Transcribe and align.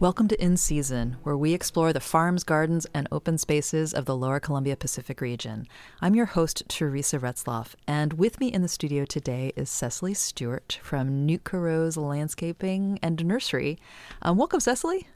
Welcome 0.00 0.28
to 0.28 0.40
In 0.40 0.56
Season, 0.56 1.16
where 1.24 1.36
we 1.36 1.52
explore 1.52 1.92
the 1.92 1.98
farms, 1.98 2.44
gardens, 2.44 2.86
and 2.94 3.08
open 3.10 3.36
spaces 3.36 3.92
of 3.92 4.04
the 4.04 4.14
Lower 4.16 4.38
Columbia 4.38 4.76
Pacific 4.76 5.20
region. 5.20 5.66
I'm 6.00 6.14
your 6.14 6.26
host, 6.26 6.62
Teresa 6.68 7.18
Retzlaff, 7.18 7.74
and 7.84 8.12
with 8.12 8.38
me 8.38 8.46
in 8.46 8.62
the 8.62 8.68
studio 8.68 9.04
today 9.04 9.52
is 9.56 9.68
Cecily 9.68 10.14
Stewart 10.14 10.78
from 10.84 11.26
Nootka 11.26 11.58
Rose 11.58 11.96
Landscaping 11.96 13.00
and 13.02 13.26
Nursery. 13.26 13.76
Um, 14.22 14.36
welcome, 14.36 14.60
Cecily. 14.60 15.08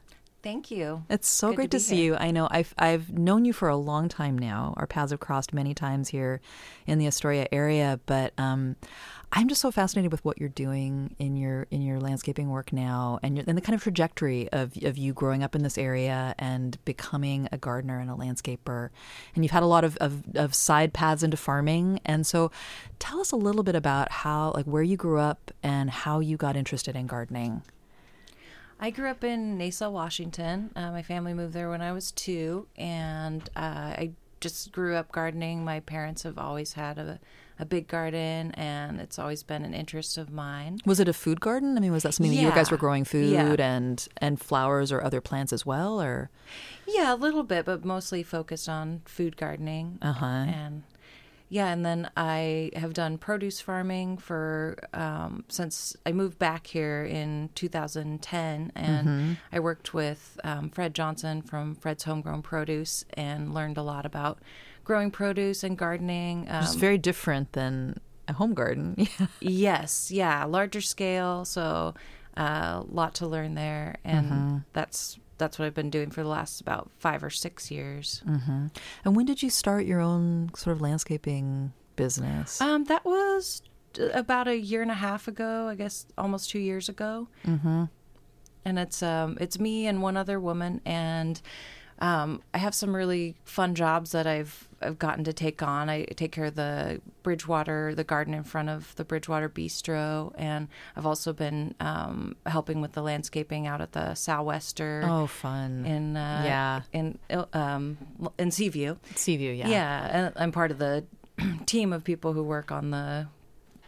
Thank 0.43 0.73
you. 0.73 1.05
It's 1.09 1.29
so 1.29 1.51
Good 1.51 1.57
great 1.57 1.71
to 1.71 1.79
to, 1.79 1.85
see 1.85 1.97
here. 1.99 2.05
you. 2.05 2.17
I 2.17 2.33
know 2.33 2.49
I've 2.51 2.75
I've 2.77 3.17
known 3.17 3.45
you 3.45 3.53
for 3.53 3.69
a 3.69 3.77
long 3.77 4.09
time 4.09 4.37
now. 4.37 4.75
Our 4.77 4.89
paths 4.89 5.13
have 5.13 5.21
crossed 5.21 5.53
many 5.55 5.73
times 5.75 6.09
here 6.09 6.41
in 6.89 6.99
the 6.99 7.07
Astoria 7.07 7.47
area, 7.53 8.01
but 8.07 8.33
um, 8.37 8.75
I'm 9.35 9.49
just 9.49 9.63
so 9.63 9.71
fascinated 9.71 10.13
with 10.13 10.23
what 10.27 10.39
you're 10.39 10.51
doing 10.51 11.17
in 11.19 11.37
your 11.37 11.67
in 11.71 11.81
your 11.81 11.99
landscaping 11.99 12.51
work 12.51 12.71
now, 12.71 13.19
and, 13.23 13.35
your, 13.35 13.45
and 13.49 13.57
the 13.57 13.63
kind 13.63 13.75
of 13.75 13.83
trajectory 13.83 14.51
of 14.53 14.77
of 14.83 14.99
you 14.99 15.15
growing 15.15 15.43
up 15.43 15.57
in 15.57 15.63
this 15.63 15.79
area 15.79 16.35
and 16.39 16.77
becoming 16.85 17.49
a 17.51 17.57
gardener 17.57 17.99
and 17.99 18.11
a 18.11 18.15
landscaper. 18.15 18.91
And 19.35 19.43
you've 19.43 19.53
had 19.53 19.63
a 19.63 19.67
lot 19.67 19.85
of, 19.85 19.97
of, 19.97 20.23
of 20.35 20.55
side 20.55 20.93
paths 20.93 21.23
into 21.23 21.39
farming, 21.39 22.01
and 22.05 22.27
so 22.27 22.51
tell 22.99 23.21
us 23.21 23.33
a 23.33 23.37
little 23.37 23.63
bit 23.63 23.75
about 23.75 24.13
how 24.13 24.53
like 24.55 24.67
where 24.67 24.83
you 24.83 24.99
grew 24.99 25.19
up 25.19 25.51
and 25.63 25.89
how 25.89 26.21
you 26.21 26.37
got 26.37 26.55
interested 26.55 26.95
in 26.95 27.07
gardening. 27.07 27.63
I 28.79 28.91
grew 28.91 29.09
up 29.09 29.25
in 29.25 29.57
Naselle, 29.59 29.93
Washington. 29.93 30.73
Uh, 30.77 30.91
my 30.91 31.03
family 31.03 31.33
moved 31.33 31.55
there 31.55 31.71
when 31.71 31.81
I 31.81 31.93
was 31.93 32.11
two, 32.11 32.67
and 32.77 33.49
uh, 33.57 33.95
I 33.97 34.13
just 34.43 34.73
grew 34.73 34.95
up 34.97 35.11
gardening. 35.13 35.65
My 35.65 35.81
parents 35.81 36.25
have 36.25 36.37
always 36.37 36.75
had 36.75 36.99
a, 36.99 37.19
a 37.59 37.65
big 37.65 37.89
garden, 37.89 38.51
and 38.53 39.01
it's 39.01 39.19
always 39.19 39.43
been 39.43 39.65
an 39.65 39.73
interest 39.73 40.19
of 40.19 40.31
mine. 40.31 40.81
Was 40.85 41.01
it 41.01 41.09
a 41.09 41.13
food 41.13 41.41
garden? 41.41 41.77
I 41.77 41.81
mean, 41.81 41.93
was 41.93 42.03
that 42.03 42.13
something 42.13 42.35
that 42.35 42.43
you 42.43 42.51
guys 42.51 42.71
were 42.71 42.77
growing 42.77 43.05
food 43.05 43.31
Yeah. 43.33 43.55
and 43.59 44.07
and 44.19 44.41
flowers 44.41 44.93
or 44.93 45.03
other 45.03 45.21
plants 45.21 45.53
as 45.53 45.65
well, 45.65 46.03
or 46.03 46.29
Yeah, 46.87 47.15
a 47.15 47.17
little 47.17 47.45
bit, 47.45 47.65
but 47.65 47.85
mostly 47.85 48.23
focused 48.23 48.69
on 48.69 49.01
food 49.07 49.37
gardening. 49.37 49.99
uh 50.03 50.13
huh? 50.13 50.27
And 50.27 50.83
yeah, 51.53 51.69
and 51.71 51.85
then 51.85 52.09
I 52.17 52.71
have 52.75 52.95
done 52.95 53.19
produce 53.19 53.61
farming 53.61 54.17
for 54.17 54.79
um, 54.95 55.45
since 55.49 55.95
I 56.07 56.13
moved 56.13 56.39
back 56.39 56.67
here 56.67 57.05
in 57.05 57.51
2010, 57.55 58.73
and 58.75 59.07
Mm-hmm. 59.09 59.33
I 59.53 59.61
worked 59.61 59.93
with 59.93 60.39
um, 60.45 60.71
Fred 60.71 60.95
Johnson 60.95 61.43
from 61.43 61.75
Fred's 61.75 62.05
Homegrown 62.05 62.41
Produce 62.43 63.05
and 63.15 63.53
learned 63.53 63.77
a 63.77 63.83
lot 63.83 64.07
about 64.07 64.39
growing 64.85 65.11
produce 65.11 65.63
and 65.63 65.77
gardening. 65.77 66.47
Um, 66.49 66.63
It's 66.65 66.75
very 66.75 66.99
different 66.99 67.53
than 67.53 68.01
a 68.29 68.33
home 68.33 68.55
garden. 68.55 68.97
Yeah. 69.19 69.27
yes, 69.41 70.11
yeah, 70.11 70.45
larger 70.45 70.81
scale, 70.81 71.45
so 71.45 71.95
a 72.37 72.83
lot 72.89 73.15
to 73.17 73.27
learn 73.27 73.55
there, 73.55 73.97
and 74.05 74.27
Mm-hmm. 74.27 74.57
that's 74.73 75.19
that's 75.43 75.59
what 75.59 75.67
I've 75.67 75.75
been 75.75 75.91
doing 75.91 76.11
for 76.11 76.23
the 76.23 76.29
last 76.29 76.61
about 76.61 76.89
five 76.99 77.25
or 77.25 77.31
six 77.31 77.69
years. 77.71 78.23
hmm 78.25 78.67
And 79.05 79.17
when 79.17 79.27
did 79.27 79.43
you 79.43 79.51
start 79.51 79.85
your 79.87 80.01
own 80.01 80.51
sort 80.55 80.77
of 80.77 80.81
landscaping 80.81 81.73
business? 81.97 82.61
Um, 82.61 82.85
that 82.85 83.05
was 83.05 83.63
about 84.15 84.47
a 84.47 84.57
year 84.57 84.83
and 84.83 84.91
a 84.91 84.95
half 84.95 85.27
ago, 85.27 85.67
I 85.67 85.75
guess, 85.75 86.07
almost 86.17 86.51
two 86.51 86.61
years 86.61 86.89
ago. 86.89 87.27
mm-hmm. 87.45 87.85
And 88.65 88.79
it's 88.79 89.03
um, 89.03 89.37
it's 89.41 89.59
me 89.59 89.89
and 89.89 90.01
one 90.01 90.17
other 90.17 90.39
woman, 90.39 90.81
and 90.85 91.43
um, 92.01 92.43
I 92.53 92.59
have 92.59 92.75
some 92.75 92.95
really 92.97 93.37
fun 93.45 93.75
jobs 93.75 94.13
that 94.13 94.27
I've 94.27 94.69
I've 94.81 94.99
gotten 94.99 95.23
to 95.25 95.33
take 95.33 95.63
on. 95.63 95.89
I 95.89 96.05
take 96.05 96.33
care 96.33 96.47
of 96.47 96.57
the 96.57 97.01
Bridgewater, 97.23 97.95
the 97.95 98.03
garden 98.05 98.35
in 98.35 98.43
front 98.43 98.69
of 98.69 98.95
the 98.97 99.05
Bridgewater 99.05 99.49
Bistro, 99.49 100.33
and 100.37 100.67
I've 100.97 101.07
also 101.07 101.33
been 101.33 101.75
um, 101.79 102.35
helping 102.47 102.81
with 102.81 102.93
the 102.93 103.03
landscaping 103.03 103.67
out 103.69 103.81
at 103.81 103.93
the 103.93 104.15
Sou'wester 104.15 105.03
Oh, 105.09 105.27
fun. 105.29 105.85
in 105.87 106.17
uh, 106.17 106.43
Yeah. 106.45 106.83
in 106.93 107.19
um, 107.53 107.97
in 108.39 108.51
Seaview. 108.51 108.97
Seaview, 109.15 109.53
yeah. 109.53 109.69
Yeah, 109.69 110.09
and 110.27 110.33
I'm 110.37 110.51
part 110.53 110.71
of 110.73 110.79
the 110.79 111.05
team 111.67 111.93
of 111.93 112.03
people 112.03 112.33
who 112.33 112.43
work 112.43 112.73
on 112.73 112.91
the 112.91 113.29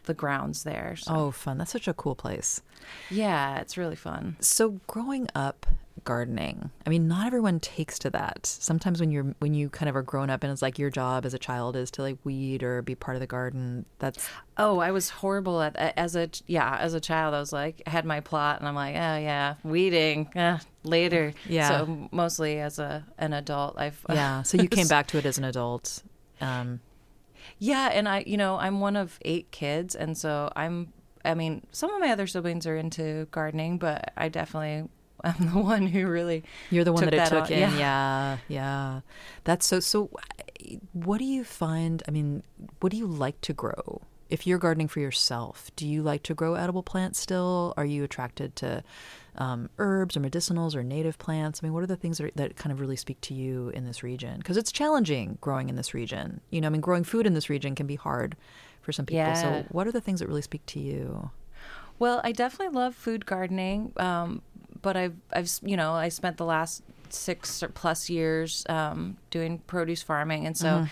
the 0.05 0.15
grounds 0.15 0.65
there. 0.65 0.97
So. 0.97 1.15
Oh, 1.15 1.31
fun. 1.31 1.57
That's 1.59 1.73
such 1.73 1.89
a 1.89 1.95
cool 1.95 2.15
place. 2.15 2.61
yeah, 3.11 3.59
it's 3.61 3.77
really 3.79 3.97
fun. 3.97 4.37
So 4.39 4.79
growing 4.87 5.29
up 5.35 5.67
gardening, 6.05 6.71
I 6.87 6.91
mean, 6.91 7.09
not 7.09 7.27
everyone 7.27 7.61
takes 7.61 7.99
to 8.01 8.11
that. 8.11 8.47
Sometimes 8.47 9.01
when 9.01 9.11
you're 9.11 9.35
when 9.39 9.55
you 9.55 9.69
kind 9.69 9.89
of 9.89 9.97
are 9.97 10.03
grown 10.03 10.31
up 10.31 10.43
and 10.43 10.53
it's 10.53 10.63
like 10.63 10.79
your 10.79 10.91
job 10.91 11.25
as 11.27 11.35
a 11.35 11.39
child 11.39 11.77
is 11.77 11.91
to 11.93 12.03
like 12.03 12.19
weed 12.25 12.63
or 12.63 12.83
be 12.83 12.95
part 12.95 13.17
of 13.17 13.21
the 13.21 13.27
garden. 13.27 13.87
That's 13.99 14.29
Oh, 14.57 14.79
I 14.79 14.91
was 14.91 15.11
horrible 15.11 15.61
at 15.63 15.75
as 15.77 16.15
a 16.15 16.29
yeah 16.47 16.77
as 16.79 16.95
a 16.95 17.01
child. 17.01 17.35
I 17.35 17.41
was 17.41 17.53
like 17.53 17.83
I 17.87 17.91
had 17.91 18.05
my 18.05 18.21
plot, 18.21 18.61
and 18.61 18.69
I'm 18.69 18.75
like, 18.75 18.95
oh 18.95 19.19
yeah, 19.19 19.55
weeding 19.65 20.29
eh, 20.35 20.59
later. 20.85 21.33
Yeah. 21.49 21.69
So 21.69 22.09
mostly 22.13 22.61
as 22.61 22.79
a 22.79 23.05
an 23.19 23.33
adult, 23.33 23.75
I've 23.79 23.99
yeah. 24.09 24.43
So 24.43 24.61
you 24.61 24.69
came 24.69 24.89
back 24.89 25.07
to 25.09 25.19
it 25.19 25.27
as 25.27 25.39
an 25.39 25.45
adult. 25.45 26.03
Um, 26.41 26.81
Yeah, 27.59 27.91
and 27.93 28.09
I, 28.09 28.25
you 28.27 28.37
know, 28.37 28.57
I'm 28.57 28.81
one 28.81 28.97
of 28.97 29.19
eight 29.23 29.51
kids, 29.51 29.95
and 29.95 30.17
so 30.17 30.53
I'm. 30.55 30.93
I 31.27 31.33
mean, 31.35 31.67
some 31.73 31.91
of 31.91 32.01
my 32.01 32.11
other 32.11 32.27
siblings 32.27 32.67
are 32.67 32.77
into 32.77 33.27
gardening, 33.31 33.79
but 33.79 34.13
I 34.15 34.29
definitely 34.29 34.91
am 35.29 35.53
the 35.53 35.59
one 35.61 35.87
who 35.87 36.07
really. 36.07 36.45
You're 36.71 36.85
the 36.85 36.93
one 36.93 37.05
that 37.05 37.15
it 37.15 37.27
took 37.27 37.51
in. 37.51 37.61
yeah. 37.61 37.79
Yeah. 37.79 38.39
yeah, 38.49 39.01
That's 39.45 39.67
so. 39.67 39.81
So, 39.81 40.11
what 40.93 41.19
do 41.19 41.25
you 41.25 41.45
find? 41.45 42.03
I 42.09 42.11
mean, 42.11 42.43
what 42.81 42.91
do 42.91 42.97
you 42.97 43.07
like 43.07 43.41
to 43.43 43.53
grow? 43.53 44.03
If 44.31 44.47
you're 44.47 44.59
gardening 44.59 44.89
for 44.89 45.01
yourself, 45.01 45.71
do 45.77 45.87
you 45.87 46.03
like 46.03 46.23
to 46.25 46.35
grow 46.35 46.55
edible 46.55 46.83
plants 46.83 47.21
still? 47.21 47.75
Are 47.77 47.85
you 47.85 48.03
attracted 48.05 48.57
to 48.57 48.83
um, 49.37 49.69
herbs 49.79 50.17
or 50.17 50.21
medicinals 50.21 50.75
or 50.75 50.83
native 50.83 51.19
plants? 51.19 51.61
I 51.63 51.67
mean, 51.67 51.75
what 51.75 51.83
are 51.83 51.87
the 51.87 51.97
things 51.97 52.19
that, 52.19 52.35
that 52.37 52.57
kind 52.57 52.73
of 52.73 52.81
really 52.81 52.97
speak 52.97 53.21
to 53.23 53.35
you 53.35 53.69
in 53.71 53.85
this 53.85 54.03
region? 54.03 54.39
Because 54.39 54.57
it's 54.57 54.73
challenging 54.73 55.39
growing 55.41 55.69
in 55.69 55.77
this 55.77 55.93
region. 55.95 56.41
You 56.51 56.63
know, 56.63 56.67
I 56.67 56.71
mean, 56.71 56.81
growing 56.81 57.05
food 57.05 57.27
in 57.27 57.35
this 57.35 57.51
region 57.51 57.75
can 57.75 57.87
be 57.87 57.97
hard 57.97 58.35
for 58.81 58.93
some 58.93 59.05
people. 59.07 59.19
Yeah. 59.19 59.35
So, 59.35 59.67
what 59.71 59.87
are 59.87 59.93
the 59.93 60.01
things 60.01 60.21
that 60.21 60.27
really 60.29 60.43
speak 60.43 60.65
to 60.67 60.81
you? 60.81 61.31
Well, 61.99 62.21
I 62.25 62.33
definitely 62.33 62.75
love 62.75 62.95
food 62.95 63.25
gardening, 63.27 63.93
um, 63.99 64.43
but 64.83 64.97
I've, 64.97 65.17
I've, 65.33 65.51
you 65.63 65.77
know, 65.77 65.93
I 65.93 66.09
spent 66.09 66.37
the 66.37 66.45
last 66.45 66.83
six 67.09 67.63
or 67.63 67.69
plus 67.69 68.11
years 68.11 68.65
um, 68.69 69.17
doing 69.31 69.59
produce 69.67 70.03
farming, 70.03 70.47
and 70.47 70.57
so. 70.57 70.67
Mm-hmm. 70.67 70.85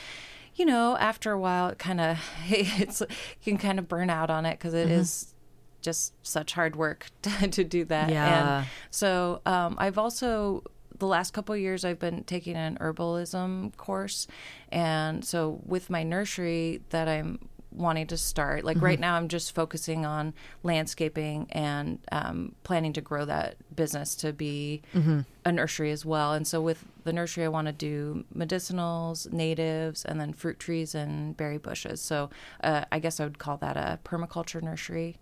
You 0.55 0.67
know, 0.67 0.99
after 0.99 1.33
a 1.33 1.41
while, 1.41 1.69
it 1.69 1.79
kind 1.79 1.99
of 1.99 2.19
it's 2.51 3.01
you 3.01 3.07
can 3.43 3.57
kind 3.57 3.79
of 3.79 3.89
burn 3.89 4.11
out 4.11 4.29
on 4.29 4.45
it 4.45 4.59
because 4.59 4.75
it 4.75 4.91
is 4.91 5.33
just 5.81 6.13
such 6.23 6.53
hard 6.53 6.77
work 6.77 7.07
to, 7.23 7.49
to 7.49 7.65
do 7.65 7.87
that. 7.87 8.11
Yeah. 8.11 8.59
And 8.59 8.67
so 8.91 9.41
um, 9.47 9.77
I've 9.79 9.97
also 9.97 10.63
the 10.99 11.07
last 11.07 11.33
couple 11.33 11.55
of 11.55 11.61
years 11.61 11.87
I've 11.87 11.99
been 11.99 12.23
taking 12.25 12.55
an 12.55 12.77
herbalism 12.83 13.75
course, 13.79 14.27
and 14.71 15.25
so 15.25 15.61
with 15.65 15.89
my 15.89 16.03
nursery 16.03 16.83
that 16.91 17.09
I'm 17.09 17.39
wanting 17.75 18.07
to 18.09 18.17
start, 18.17 18.65
like 18.65 18.81
right 18.81 19.01
now 19.01 19.15
I'm 19.15 19.29
just 19.29 19.55
focusing 19.55 20.05
on 20.07 20.35
landscaping 20.63 21.47
and 21.51 21.99
um, 22.11 22.55
planning 22.65 22.93
to 22.95 23.01
grow 23.01 23.25
that 23.25 23.57
business 23.75 24.15
to 24.17 24.33
be 24.33 24.83
a 25.45 25.53
nursery 25.53 25.91
as 25.91 26.05
well. 26.05 26.33
And 26.33 26.47
so 26.47 26.61
with 26.61 26.85
the 27.05 27.13
nursery, 27.13 27.45
I 27.45 27.49
want 27.49 27.67
to 27.67 27.73
do 27.73 28.25
medicinals, 28.37 29.33
natives, 29.33 30.05
and 30.05 30.21
then 30.21 30.33
fruit 30.33 30.59
trees 30.59 30.95
and 30.95 31.37
berry 31.37 31.59
bushes. 31.59 32.01
So 32.01 32.31
uh, 32.63 32.85
I 32.93 32.99
guess 32.99 33.21
I 33.21 33.25
would 33.25 33.39
call 33.39 33.57
that 33.59 33.77
a 33.77 33.99
permaculture 34.05 34.63
nursery 34.63 35.17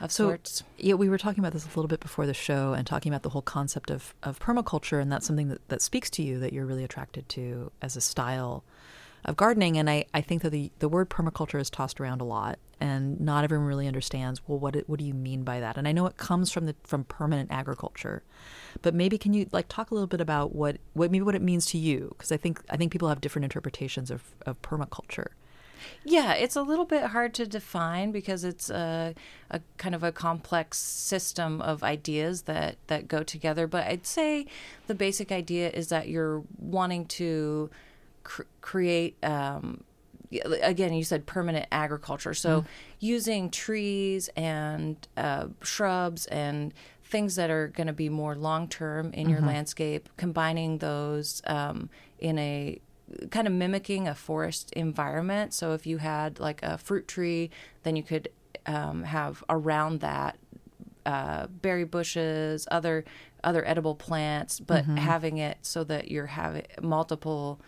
of 0.00 0.10
So, 0.12 0.28
sorts. 0.28 0.62
yeah, 0.76 0.94
we 0.94 1.08
were 1.08 1.18
talking 1.18 1.40
about 1.40 1.52
this 1.52 1.64
a 1.64 1.68
little 1.68 1.88
bit 1.88 2.00
before 2.00 2.26
the 2.26 2.34
show 2.34 2.72
and 2.72 2.86
talking 2.86 3.12
about 3.12 3.22
the 3.22 3.30
whole 3.30 3.42
concept 3.42 3.90
of, 3.90 4.14
of 4.22 4.38
permaculture, 4.38 5.00
and 5.00 5.10
that's 5.10 5.26
something 5.26 5.48
that, 5.48 5.66
that 5.68 5.82
speaks 5.82 6.08
to 6.10 6.22
you 6.22 6.38
that 6.40 6.52
you're 6.52 6.66
really 6.66 6.84
attracted 6.84 7.28
to 7.30 7.70
as 7.82 7.96
a 7.96 8.00
style 8.00 8.64
of 9.24 9.36
gardening. 9.36 9.76
And 9.76 9.88
I, 9.88 10.04
I 10.14 10.20
think 10.20 10.42
that 10.42 10.50
the, 10.50 10.70
the 10.78 10.88
word 10.88 11.10
permaculture 11.10 11.60
is 11.60 11.70
tossed 11.70 12.00
around 12.00 12.20
a 12.20 12.24
lot, 12.24 12.58
and 12.80 13.20
not 13.20 13.44
everyone 13.44 13.66
really 13.66 13.86
understands, 13.86 14.40
well, 14.46 14.58
what, 14.58 14.76
what 14.86 14.98
do 14.98 15.04
you 15.04 15.14
mean 15.14 15.42
by 15.42 15.60
that? 15.60 15.76
And 15.76 15.88
I 15.88 15.92
know 15.92 16.06
it 16.06 16.16
comes 16.16 16.50
from 16.50 16.66
the 16.66 16.74
from 16.84 17.04
permanent 17.04 17.50
agriculture, 17.50 18.22
but 18.82 18.94
maybe 18.94 19.18
can 19.18 19.34
you 19.34 19.48
like 19.52 19.66
talk 19.68 19.90
a 19.90 19.94
little 19.94 20.06
bit 20.06 20.20
about 20.20 20.54
what, 20.54 20.78
what 20.94 21.10
maybe 21.10 21.22
what 21.22 21.34
it 21.34 21.42
means 21.42 21.66
to 21.66 21.78
you? 21.78 22.14
Because 22.16 22.32
I 22.32 22.36
think 22.36 22.62
I 22.70 22.76
think 22.76 22.92
people 22.92 23.08
have 23.08 23.20
different 23.20 23.44
interpretations 23.44 24.10
of, 24.10 24.22
of 24.46 24.60
permaculture. 24.62 25.28
Yeah, 26.04 26.32
it's 26.34 26.56
a 26.56 26.62
little 26.62 26.84
bit 26.84 27.04
hard 27.04 27.34
to 27.34 27.46
define 27.46 28.10
because 28.10 28.44
it's 28.44 28.70
a, 28.70 29.14
a 29.50 29.60
kind 29.76 29.94
of 29.94 30.02
a 30.02 30.12
complex 30.12 30.78
system 30.78 31.60
of 31.60 31.82
ideas 31.82 32.42
that, 32.42 32.76
that 32.88 33.08
go 33.08 33.22
together. 33.22 33.66
But 33.66 33.86
I'd 33.86 34.06
say 34.06 34.46
the 34.86 34.94
basic 34.94 35.30
idea 35.30 35.70
is 35.70 35.88
that 35.88 36.08
you're 36.08 36.42
wanting 36.58 37.06
to 37.06 37.70
cr- 38.28 38.42
create. 38.60 39.16
Um, 39.24 39.82
again, 40.62 40.92
you 40.92 41.04
said 41.04 41.24
permanent 41.24 41.66
agriculture. 41.72 42.34
So 42.34 42.66
using 42.98 43.50
trees 43.50 44.28
and 44.36 44.96
uh, 45.16 45.46
shrubs 45.62 46.26
and 46.26 46.74
things 47.02 47.36
that 47.36 47.48
are 47.48 47.68
going 47.68 47.86
to 47.86 47.94
be 47.94 48.10
more 48.10 48.36
long 48.36 48.68
term 48.68 49.10
in 49.14 49.30
your 49.30 49.40
landscape, 49.40 50.10
combining 50.18 50.78
those 50.78 51.40
um, 51.46 51.88
in 52.18 52.38
a 52.38 52.78
kind 53.30 53.46
of 53.46 53.54
mimicking 53.54 54.06
a 54.06 54.14
forest 54.14 54.70
environment. 54.72 55.54
So 55.54 55.72
if 55.72 55.86
you 55.86 55.96
had 55.96 56.38
like 56.38 56.62
a 56.62 56.76
fruit 56.76 57.08
tree, 57.08 57.48
then 57.82 57.96
you 57.96 58.02
could 58.02 58.28
um, 58.66 59.04
have 59.04 59.42
around 59.48 60.00
that 60.00 60.36
uh, 61.06 61.46
berry 61.46 61.84
bushes, 61.84 62.68
other 62.70 63.06
other 63.42 63.66
edible 63.66 63.94
plants, 63.94 64.60
but 64.60 64.84
having 64.84 65.38
it 65.38 65.56
so 65.62 65.84
that 65.84 66.10
you're 66.10 66.26
having 66.26 66.66
multiple 66.82 67.60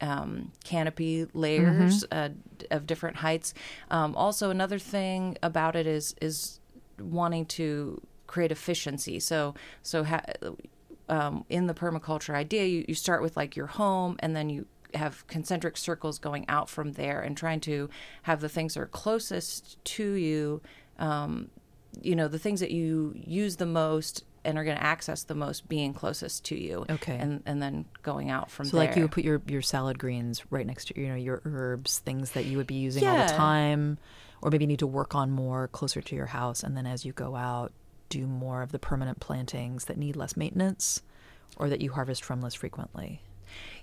um, 0.00 0.52
canopy 0.64 1.26
layers 1.32 2.04
uh, 2.12 2.28
of 2.70 2.86
different 2.86 3.16
heights. 3.16 3.54
Um, 3.90 4.14
also, 4.14 4.50
another 4.50 4.78
thing 4.78 5.36
about 5.42 5.76
it 5.76 5.86
is 5.86 6.14
is 6.20 6.60
wanting 7.00 7.46
to 7.46 8.00
create 8.26 8.52
efficiency. 8.52 9.20
So 9.20 9.54
so 9.82 10.04
ha- 10.04 10.24
um, 11.08 11.44
in 11.48 11.66
the 11.66 11.74
permaculture 11.74 12.34
idea, 12.34 12.64
you, 12.64 12.84
you 12.88 12.94
start 12.94 13.22
with 13.22 13.36
like 13.36 13.56
your 13.56 13.66
home, 13.66 14.16
and 14.20 14.34
then 14.34 14.50
you 14.50 14.66
have 14.94 15.26
concentric 15.26 15.76
circles 15.76 16.18
going 16.18 16.44
out 16.48 16.68
from 16.68 16.92
there, 16.92 17.20
and 17.20 17.36
trying 17.36 17.60
to 17.60 17.88
have 18.22 18.40
the 18.40 18.48
things 18.48 18.74
that 18.74 18.80
are 18.80 18.86
closest 18.86 19.82
to 19.84 20.12
you. 20.12 20.60
Um, 20.98 21.50
you 22.02 22.14
know, 22.14 22.28
the 22.28 22.38
things 22.38 22.60
that 22.60 22.70
you 22.70 23.14
use 23.14 23.56
the 23.56 23.66
most 23.66 24.24
and 24.46 24.56
are 24.56 24.64
going 24.64 24.76
to 24.76 24.82
access 24.82 25.24
the 25.24 25.34
most 25.34 25.68
being 25.68 25.92
closest 25.92 26.44
to 26.46 26.56
you. 26.56 26.86
Okay. 26.88 27.16
And 27.16 27.42
and 27.46 27.60
then 27.60 27.84
going 28.02 28.30
out 28.30 28.50
from 28.50 28.66
So 28.66 28.76
there. 28.76 28.86
So 28.86 28.88
like 28.88 28.96
you 28.96 29.02
would 29.02 29.12
put 29.12 29.24
your 29.24 29.42
your 29.46 29.62
salad 29.62 29.98
greens 29.98 30.42
right 30.50 30.66
next 30.66 30.86
to 30.86 31.00
you 31.00 31.08
know 31.08 31.16
your 31.16 31.42
herbs, 31.44 31.98
things 31.98 32.32
that 32.32 32.46
you 32.46 32.56
would 32.56 32.66
be 32.66 32.74
using 32.74 33.06
all 33.06 33.26
the 33.26 33.32
time, 33.32 33.98
or 34.40 34.50
maybe 34.50 34.66
need 34.66 34.78
to 34.78 34.86
work 34.86 35.14
on 35.14 35.30
more 35.30 35.68
closer 35.68 36.00
to 36.00 36.14
your 36.14 36.26
house, 36.26 36.62
and 36.62 36.76
then 36.76 36.86
as 36.86 37.04
you 37.04 37.12
go 37.12 37.36
out, 37.36 37.72
do 38.08 38.26
more 38.26 38.62
of 38.62 38.72
the 38.72 38.78
permanent 38.78 39.20
plantings 39.20 39.86
that 39.86 39.96
need 39.96 40.16
less 40.16 40.36
maintenance, 40.36 41.02
or 41.56 41.68
that 41.68 41.80
you 41.80 41.92
harvest 41.92 42.24
from 42.24 42.40
less 42.40 42.54
frequently. 42.54 43.22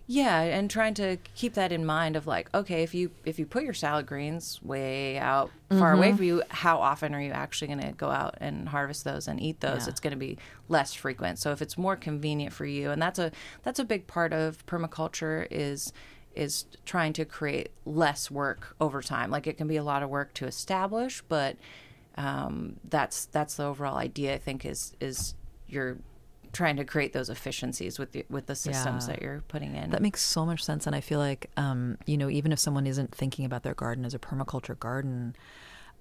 Yeah, 0.06 0.42
and 0.42 0.70
trying 0.70 0.96
to 0.96 1.18
keep 1.34 1.54
that 1.54 1.72
in 1.72 1.86
mind 1.86 2.18
of 2.18 2.28
like, 2.28 2.50
okay, 2.54 2.84
if 2.84 2.94
you 2.94 3.12
if 3.24 3.40
you 3.40 3.46
put 3.46 3.64
your 3.64 3.74
salad 3.74 4.06
greens 4.06 4.60
way 4.62 5.18
out 5.18 5.50
far 5.70 5.94
Mm-hmm. 5.94 5.98
away 5.98 6.12
from 6.14 6.26
you, 6.26 6.44
how 6.50 6.78
often 6.80 7.16
are 7.16 7.22
you 7.22 7.32
actually 7.32 7.68
going 7.68 7.80
to 7.82 7.94
go 7.94 8.10
out 8.10 8.36
and 8.42 8.68
harvest 8.68 9.06
those 9.06 9.30
and 9.30 9.40
eat 9.42 9.62
those? 9.62 9.84
Yeah. 9.84 9.90
It's 9.92 10.00
going 10.02 10.12
to 10.12 10.18
be 10.18 10.38
less 10.68 10.94
frequent. 10.94 11.40
So 11.40 11.52
if 11.52 11.62
it's 11.62 11.78
more 11.78 11.96
convenient 11.96 12.54
for 12.54 12.66
you, 12.66 12.92
and 12.92 13.02
that's 13.02 13.18
a 13.18 13.32
that's 13.64 13.80
a 13.80 13.86
big 13.86 14.06
part 14.06 14.34
of 14.34 14.66
permaculture 14.66 15.48
is 15.50 15.94
is 16.36 16.66
trying 16.86 17.14
to 17.14 17.24
create 17.26 17.70
less 17.86 18.30
work 18.30 18.76
over 18.82 19.02
time. 19.02 19.32
Like 19.32 19.48
it 19.48 19.58
can 19.58 19.68
be 19.68 19.78
a 19.78 19.84
lot 19.84 20.04
of 20.04 20.10
work 20.10 20.34
to 20.34 20.46
establish, 20.46 21.24
but 21.30 21.56
um, 22.18 22.76
that's 22.90 23.26
that's 23.28 23.56
the 23.56 23.64
overall 23.64 23.96
idea. 23.96 24.34
I 24.34 24.38
think 24.38 24.66
is 24.66 24.94
is 25.00 25.34
you're 25.68 25.98
trying 26.54 26.78
to 26.78 26.86
create 26.86 27.12
those 27.14 27.30
efficiencies 27.30 28.00
with 28.00 28.12
the 28.14 28.26
with 28.30 28.46
the 28.46 28.56
systems 28.56 29.08
Yeah. 29.08 29.14
that 29.14 29.22
you're 29.22 29.42
putting 29.50 29.76
in. 29.76 29.90
That 29.90 30.02
makes 30.02 30.22
so 30.22 30.46
much 30.46 30.64
sense, 30.64 30.88
and 30.88 30.96
I 30.96 31.02
feel 31.02 31.20
like 31.20 31.50
um, 31.58 31.98
you 32.06 32.18
know 32.18 32.30
even 32.30 32.52
if 32.52 32.60
someone 32.60 32.88
isn't 32.88 33.14
thinking 33.14 33.44
about 33.46 33.64
their 33.64 33.74
garden 33.74 34.06
as 34.06 34.14
a 34.14 34.20
permaculture 34.20 34.78
garden. 34.80 35.36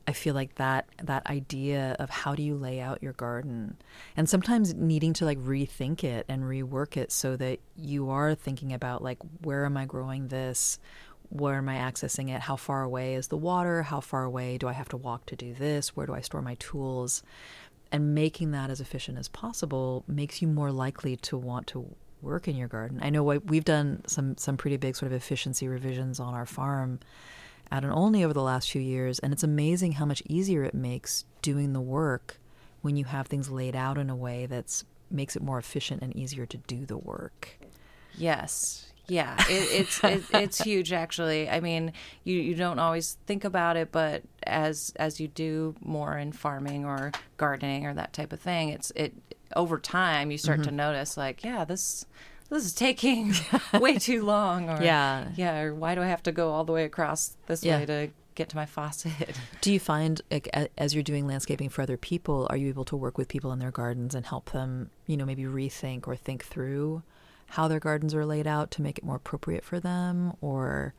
I 0.05 0.13
feel 0.15 0.35
like 0.35 0.57
that 0.57 0.89
that 1.01 1.25
idea 1.29 1.95
of 2.01 2.11
how 2.11 2.35
do 2.35 2.43
you 2.43 2.57
lay 2.57 2.81
out 2.81 3.05
your 3.05 3.13
garden 3.13 3.77
and 4.17 4.29
sometimes 4.29 4.75
needing 4.75 5.13
to 5.13 5.25
like 5.25 5.39
rethink 5.39 6.03
it 6.03 6.27
and 6.29 6.43
rework 6.43 6.97
it 6.97 7.13
so 7.13 7.37
that 7.37 7.61
you 7.77 8.11
are 8.11 8.35
thinking 8.35 8.73
about 8.73 9.01
like 9.05 9.19
where 9.43 9.65
am 9.65 9.77
I 9.77 9.85
growing 9.85 10.27
this? 10.27 10.81
Where 11.29 11.55
am 11.55 11.69
I 11.69 11.77
accessing 11.77 12.35
it? 12.35 12.41
How 12.43 12.57
far 12.57 12.83
away 12.83 13.15
is 13.15 13.29
the 13.29 13.37
water? 13.37 13.85
How 13.85 14.01
far 14.01 14.25
away 14.25 14.59
do 14.59 14.67
I 14.67 14.73
have 14.73 14.89
to 14.89 14.97
walk 14.97 15.25
to 15.27 15.37
do 15.37 15.55
this? 15.55 15.95
Where 15.95 16.05
do 16.07 16.15
I 16.15 16.21
store 16.21 16.43
my 16.43 16.57
tools? 16.57 17.23
And 17.93 18.15
making 18.15 18.51
that 18.53 18.71
as 18.71 18.81
efficient 18.81 19.19
as 19.19 19.29
possible 19.29 20.03
makes 20.09 20.43
you 20.43 20.49
more 20.49 20.73
likely 20.73 21.17
to 21.19 21.37
want 21.37 21.67
to 21.69 21.95
work 22.23 22.49
in 22.49 22.57
your 22.57 22.69
garden. 22.69 23.01
I 23.03 23.11
know 23.11 23.23
we've 23.23 23.65
done 23.65 24.03
some 24.07 24.37
some 24.39 24.57
pretty 24.57 24.79
big 24.79 24.97
sort 24.97 25.13
of 25.13 25.17
efficiency 25.17 25.69
revisions 25.69 26.19
on 26.19 26.35
our 26.35 26.47
farm 26.47 27.01
out 27.71 27.85
and 27.85 27.93
only 27.93 28.23
over 28.23 28.35
the 28.35 28.43
last 28.43 28.71
few 28.71 28.81
years, 28.83 29.19
and 29.19 29.33
it's 29.33 29.43
amazing 29.43 29.93
how 29.93 30.05
much 30.05 30.23
easier 30.27 30.63
it 30.63 30.75
makes 30.75 31.25
doing 31.41 31.73
the 31.73 31.81
work 31.81 32.39
when 32.83 32.97
you 32.97 33.05
have 33.05 33.27
things 33.27 33.51
laid 33.51 33.75
out 33.75 33.99
in 33.99 34.11
a 34.11 34.17
way 34.17 34.47
that's 34.47 34.85
makes 35.11 35.37
it 35.37 35.43
more 35.43 35.59
efficient 35.59 36.03
and 36.03 36.17
easier 36.17 36.47
to 36.47 36.57
do 36.57 36.87
the 36.87 36.97
work. 36.97 37.59
Yes. 38.17 38.92
Yeah, 39.13 39.37
it, 39.49 39.81
it's 39.81 40.05
it, 40.15 40.23
it's 40.31 40.59
huge 40.65 40.93
actually. 40.93 41.49
I 41.51 41.61
mean, 41.61 41.93
you 42.25 42.37
you 42.41 42.55
don't 42.55 42.79
always 42.79 43.19
think 43.27 43.45
about 43.45 43.77
it, 43.77 43.93
but 43.93 44.23
as 44.47 44.93
as 44.97 45.21
you 45.21 45.29
do 45.29 45.75
more 45.81 46.17
in 46.17 46.33
farming 46.33 46.85
or 46.85 47.13
gardening 47.37 47.85
or 47.87 47.95
that 47.95 48.13
type 48.13 48.33
of 48.33 48.41
thing, 48.41 48.71
it's 48.71 48.91
it 48.97 49.13
over 49.55 49.79
time 49.79 50.31
you 50.31 50.39
start 50.39 50.63
to 50.63 50.71
Mm-hmm. 50.71 50.77
notice 50.77 51.17
like, 51.17 51.45
yeah, 51.45 51.65
this 51.65 52.07
this 52.49 52.65
is 52.65 52.73
taking 52.73 53.35
way 53.75 53.99
too 53.99 54.23
long 54.25 54.71
or 54.71 54.83
Yeah. 54.83 55.29
yeah, 55.37 55.61
or 55.61 55.75
why 55.75 55.95
do 55.95 56.01
I 56.03 56.07
have 56.07 56.23
to 56.25 56.33
go 56.33 56.51
all 56.51 56.65
the 56.65 56.73
way 56.73 56.85
across 56.85 57.37
this 57.47 57.63
Yeah. 57.65 57.79
way 57.81 57.87
to 57.87 58.09
get 58.35 58.49
to 58.51 58.57
my 58.57 58.65
faucet? 58.67 59.13
Do 59.61 59.71
you 59.73 59.79
find 59.81 60.23
like 60.31 60.49
as 60.79 60.95
you're 60.95 61.03
doing 61.03 61.27
landscaping 61.27 61.69
for 61.69 61.83
other 61.83 61.99
people, 61.99 62.47
are 62.51 62.57
you 62.57 62.69
able 62.69 62.87
to 62.87 62.97
work 62.97 63.19
with 63.19 63.29
people 63.29 63.53
in 63.53 63.59
their 63.59 63.71
gardens 63.71 64.15
and 64.15 64.25
help 64.25 64.53
them, 64.53 64.89
you 65.07 65.17
know, 65.19 65.27
maybe 65.27 65.43
rethink 65.45 66.09
or 66.09 66.17
think 66.17 66.45
through 66.47 67.03
how 67.57 67.69
their 67.69 67.81
gardens 67.81 68.15
are 68.15 68.25
laid 68.27 68.47
out 68.47 68.71
to 68.73 68.83
make 68.83 68.99
it 68.99 69.05
more 69.05 69.17
appropriate 69.17 69.65
for 69.65 69.79
them 69.81 70.35
or 70.41 70.95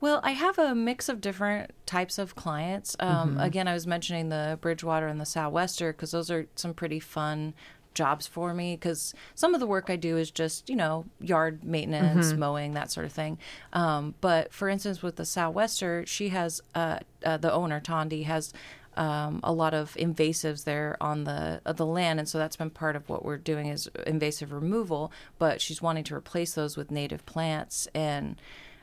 Well, 0.00 0.20
I 0.24 0.32
have 0.32 0.58
a 0.58 0.74
mix 0.74 1.08
of 1.08 1.20
different 1.20 1.70
types 1.86 2.18
of 2.18 2.34
clients. 2.34 2.96
Um, 2.98 3.30
Mm-hmm. 3.34 3.40
Again, 3.40 3.68
I 3.68 3.72
was 3.74 3.86
mentioning 3.86 4.28
the 4.28 4.58
Bridgewater 4.60 5.06
and 5.06 5.20
the 5.20 5.24
Sou'wester 5.24 5.92
because 5.92 6.10
those 6.10 6.30
are 6.30 6.46
some 6.56 6.74
pretty 6.74 6.98
fun 7.00 7.54
jobs 7.94 8.26
for 8.26 8.54
me 8.54 8.74
because 8.74 9.14
some 9.34 9.52
of 9.54 9.60
the 9.60 9.66
work 9.66 9.90
I 9.90 9.96
do 9.96 10.16
is 10.16 10.30
just, 10.30 10.68
you 10.68 10.74
know, 10.76 11.04
yard 11.20 11.62
maintenance, 11.62 12.30
Mm-hmm. 12.32 12.40
mowing, 12.40 12.72
that 12.72 12.90
sort 12.90 13.04
of 13.06 13.12
thing. 13.12 13.38
Um, 13.74 14.14
but 14.20 14.52
for 14.52 14.68
instance, 14.68 15.02
with 15.02 15.16
the 15.16 15.24
Sou'wester, 15.24 16.04
she 16.06 16.30
has, 16.30 16.60
uh, 16.74 16.98
uh, 17.24 17.36
the 17.36 17.52
owner, 17.52 17.80
Thandi, 17.80 18.24
has 18.24 18.52
um, 18.96 19.40
a 19.42 19.52
lot 19.52 19.74
of 19.74 19.94
invasives 19.94 20.64
there 20.64 20.96
on 21.00 21.24
the 21.24 21.60
uh, 21.64 21.72
the 21.72 21.86
land, 21.86 22.18
and 22.18 22.28
so 22.28 22.38
that's 22.38 22.56
been 22.56 22.70
part 22.70 22.96
of 22.96 23.08
what 23.08 23.24
we're 23.24 23.38
doing 23.38 23.68
is 23.68 23.88
invasive 24.06 24.52
removal. 24.52 25.10
But 25.38 25.60
she's 25.60 25.80
wanting 25.80 26.04
to 26.04 26.14
replace 26.14 26.54
those 26.54 26.76
with 26.76 26.90
native 26.90 27.24
plants, 27.26 27.88
and 27.94 28.36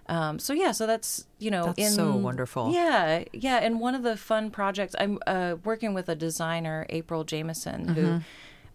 um, 0.07 0.39
so 0.39 0.53
yeah, 0.53 0.71
so 0.71 0.87
that's 0.87 1.25
you 1.37 1.51
know 1.51 1.65
That's 1.65 1.79
in 1.79 1.91
so 1.91 2.15
wonderful. 2.15 2.71
Yeah, 2.73 3.23
yeah, 3.33 3.57
and 3.57 3.79
one 3.79 3.93
of 3.95 4.03
the 4.03 4.17
fun 4.17 4.49
projects 4.49 4.95
I'm 4.99 5.19
uh, 5.27 5.55
working 5.63 5.93
with 5.93 6.09
a 6.09 6.15
designer, 6.15 6.85
April 6.89 7.23
Jameson, 7.23 7.85
Mm-hmm. 7.85 7.93
who. 7.93 8.21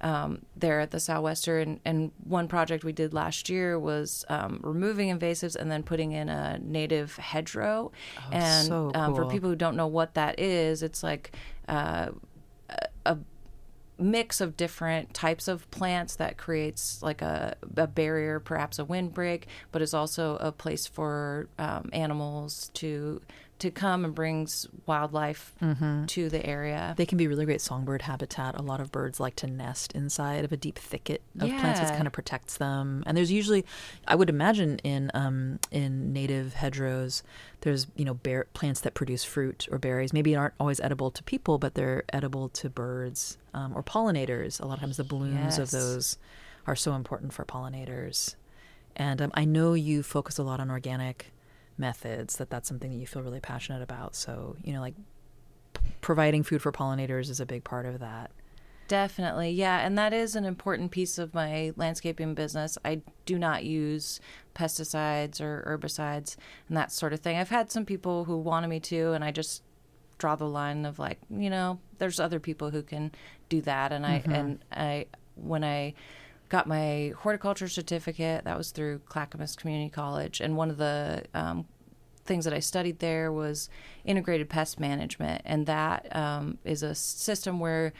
Um, 0.04 0.42
there 0.54 0.80
at 0.80 0.90
the 0.90 1.00
Sou'wester, 1.00 1.62
and, 1.62 1.80
and 1.86 2.12
one 2.24 2.46
project 2.46 2.84
we 2.84 2.92
did 2.92 3.14
last 3.14 3.48
year 3.48 3.78
was 3.78 4.22
um, 4.28 4.60
removing 4.62 5.08
invasives 5.18 5.56
and 5.56 5.70
then 5.70 5.82
putting 5.82 6.12
in 6.12 6.28
a 6.28 6.58
native 6.58 7.16
hedgerow. 7.16 7.90
and 8.30 8.68
so 8.68 8.90
um, 8.94 9.14
for 9.14 9.24
people 9.24 9.48
who 9.48 9.56
don't 9.56 9.76
know 9.76 9.86
what 9.86 10.12
that 10.12 10.38
is, 10.38 10.82
it's 10.82 11.02
like 11.02 11.34
uh, 11.68 12.10
a 13.06 13.18
mix 13.98 14.40
of 14.40 14.56
different 14.56 15.14
types 15.14 15.48
of 15.48 15.70
plants 15.70 16.16
that 16.16 16.36
creates 16.36 17.02
like 17.02 17.22
a, 17.22 17.56
a 17.76 17.86
barrier, 17.86 18.40
perhaps 18.40 18.78
a 18.78 18.84
windbreak, 18.84 19.46
but 19.72 19.82
is 19.82 19.94
also 19.94 20.36
a 20.36 20.50
place 20.50 20.86
for 20.86 21.48
um, 21.58 21.88
animals 21.92 22.70
to 22.74 23.20
to 23.60 23.70
come 23.70 24.04
and 24.04 24.14
brings 24.14 24.66
wildlife 24.86 25.52
Mm-hmm. 25.62 26.06
to 26.06 26.28
the 26.28 26.44
area. 26.44 26.94
They 26.96 27.06
can 27.06 27.16
be 27.18 27.26
really 27.26 27.44
great 27.44 27.60
songbird 27.60 28.02
habitat. 28.02 28.54
A 28.58 28.62
lot 28.62 28.80
of 28.80 28.90
birds 28.92 29.20
like 29.20 29.36
to 29.36 29.46
nest 29.46 29.92
inside 29.92 30.44
of 30.44 30.52
a 30.52 30.56
deep 30.56 30.78
thicket 30.78 31.22
of 31.40 31.48
plants, 31.48 31.80
which 31.80 31.90
kind 31.90 32.06
of 32.06 32.12
protects 32.12 32.56
them. 32.58 33.02
And 33.06 33.16
there's 33.16 33.30
usually, 33.32 33.64
I 34.06 34.14
would 34.16 34.28
imagine, 34.28 34.78
in 34.80 35.10
um, 35.14 35.60
in 35.70 36.12
native 36.12 36.54
hedgerows, 36.54 37.22
there's 37.62 37.86
you 37.96 38.04
know 38.04 38.14
bear, 38.14 38.46
plants 38.54 38.80
that 38.80 38.94
produce 38.94 39.24
fruit 39.24 39.68
or 39.70 39.78
berries. 39.78 40.12
Maybe 40.12 40.34
aren't 40.36 40.54
always 40.60 40.80
edible 40.80 41.10
to 41.12 41.22
people, 41.22 41.58
but 41.58 41.74
they're 41.74 42.04
edible 42.12 42.48
to 42.50 42.68
birds 42.68 43.38
um, 43.54 43.72
or 43.76 43.82
pollinators. 43.82 44.60
A 44.60 44.66
lot 44.66 44.74
of 44.74 44.80
times, 44.80 44.96
the 44.98 45.04
blooms 45.04 45.58
of 45.58 45.70
those 45.70 46.18
are 46.66 46.76
so 46.76 46.94
important 46.94 47.32
for 47.32 47.44
pollinators. 47.44 48.34
And 48.96 49.20
um, 49.22 49.30
I 49.34 49.44
know 49.44 49.74
you 49.74 50.02
focus 50.02 50.38
a 50.38 50.42
lot 50.44 50.60
on 50.60 50.70
organic 50.70 51.32
methods. 51.78 52.36
That 52.36 52.50
that's 52.50 52.68
something 52.68 52.90
that 52.92 52.98
you 52.98 53.06
feel 53.06 53.22
really 53.22 53.40
passionate 53.40 53.82
about. 53.82 54.14
So 54.14 54.56
you 54.62 54.72
know, 54.72 54.80
like 54.80 54.94
providing 56.00 56.42
food 56.42 56.62
for 56.62 56.72
pollinators 56.72 57.30
is 57.30 57.40
a 57.40 57.46
big 57.46 57.64
part 57.64 57.86
of 57.86 58.00
that. 58.00 58.30
Definitely, 58.86 59.50
yeah, 59.50 59.78
and 59.78 59.96
that 59.96 60.12
is 60.12 60.36
an 60.36 60.44
important 60.44 60.90
piece 60.90 61.16
of 61.16 61.32
my 61.32 61.72
landscaping 61.76 62.34
business. 62.34 62.76
I 62.84 63.00
do 63.24 63.38
not 63.38 63.64
use 63.64 64.20
pesticides 64.54 65.40
or 65.40 65.64
herbicides 65.66 66.36
and 66.68 66.76
that 66.76 66.92
sort 66.92 67.14
of 67.14 67.20
thing. 67.20 67.38
I've 67.38 67.48
had 67.48 67.72
some 67.72 67.86
people 67.86 68.24
who 68.24 68.36
wanted 68.36 68.68
me 68.68 68.80
to, 68.80 69.12
and 69.12 69.24
I 69.24 69.30
just 69.30 69.62
draw 70.18 70.36
the 70.36 70.44
line 70.44 70.84
of 70.84 70.98
like, 70.98 71.18
you 71.30 71.48
know, 71.48 71.80
there's 71.98 72.20
other 72.20 72.38
people 72.38 72.70
who 72.70 72.82
can 72.82 73.12
do 73.48 73.62
that, 73.62 73.90
and 73.90 74.04
I 74.04 74.18
mm-hmm. 74.18 74.32
and 74.32 74.64
I 74.70 75.06
when 75.36 75.64
I 75.64 75.94
got 76.54 76.68
my 76.68 77.12
horticulture 77.18 77.66
certificate, 77.66 78.44
that 78.44 78.56
was 78.56 78.70
through 78.70 79.00
Clackamas 79.08 79.56
Community 79.56 79.90
College, 79.90 80.40
and 80.40 80.56
one 80.56 80.70
of 80.70 80.76
the 80.76 81.24
um, 81.34 81.66
things 82.24 82.44
that 82.44 82.54
I 82.54 82.60
studied 82.60 83.00
there 83.00 83.32
was 83.32 83.68
integrated 84.04 84.48
pest 84.48 84.78
management, 84.78 85.42
and 85.44 85.66
that 85.66 86.14
um, 86.14 86.58
is 86.64 86.84
a 86.84 86.94
system 86.94 87.58
where 87.58 87.92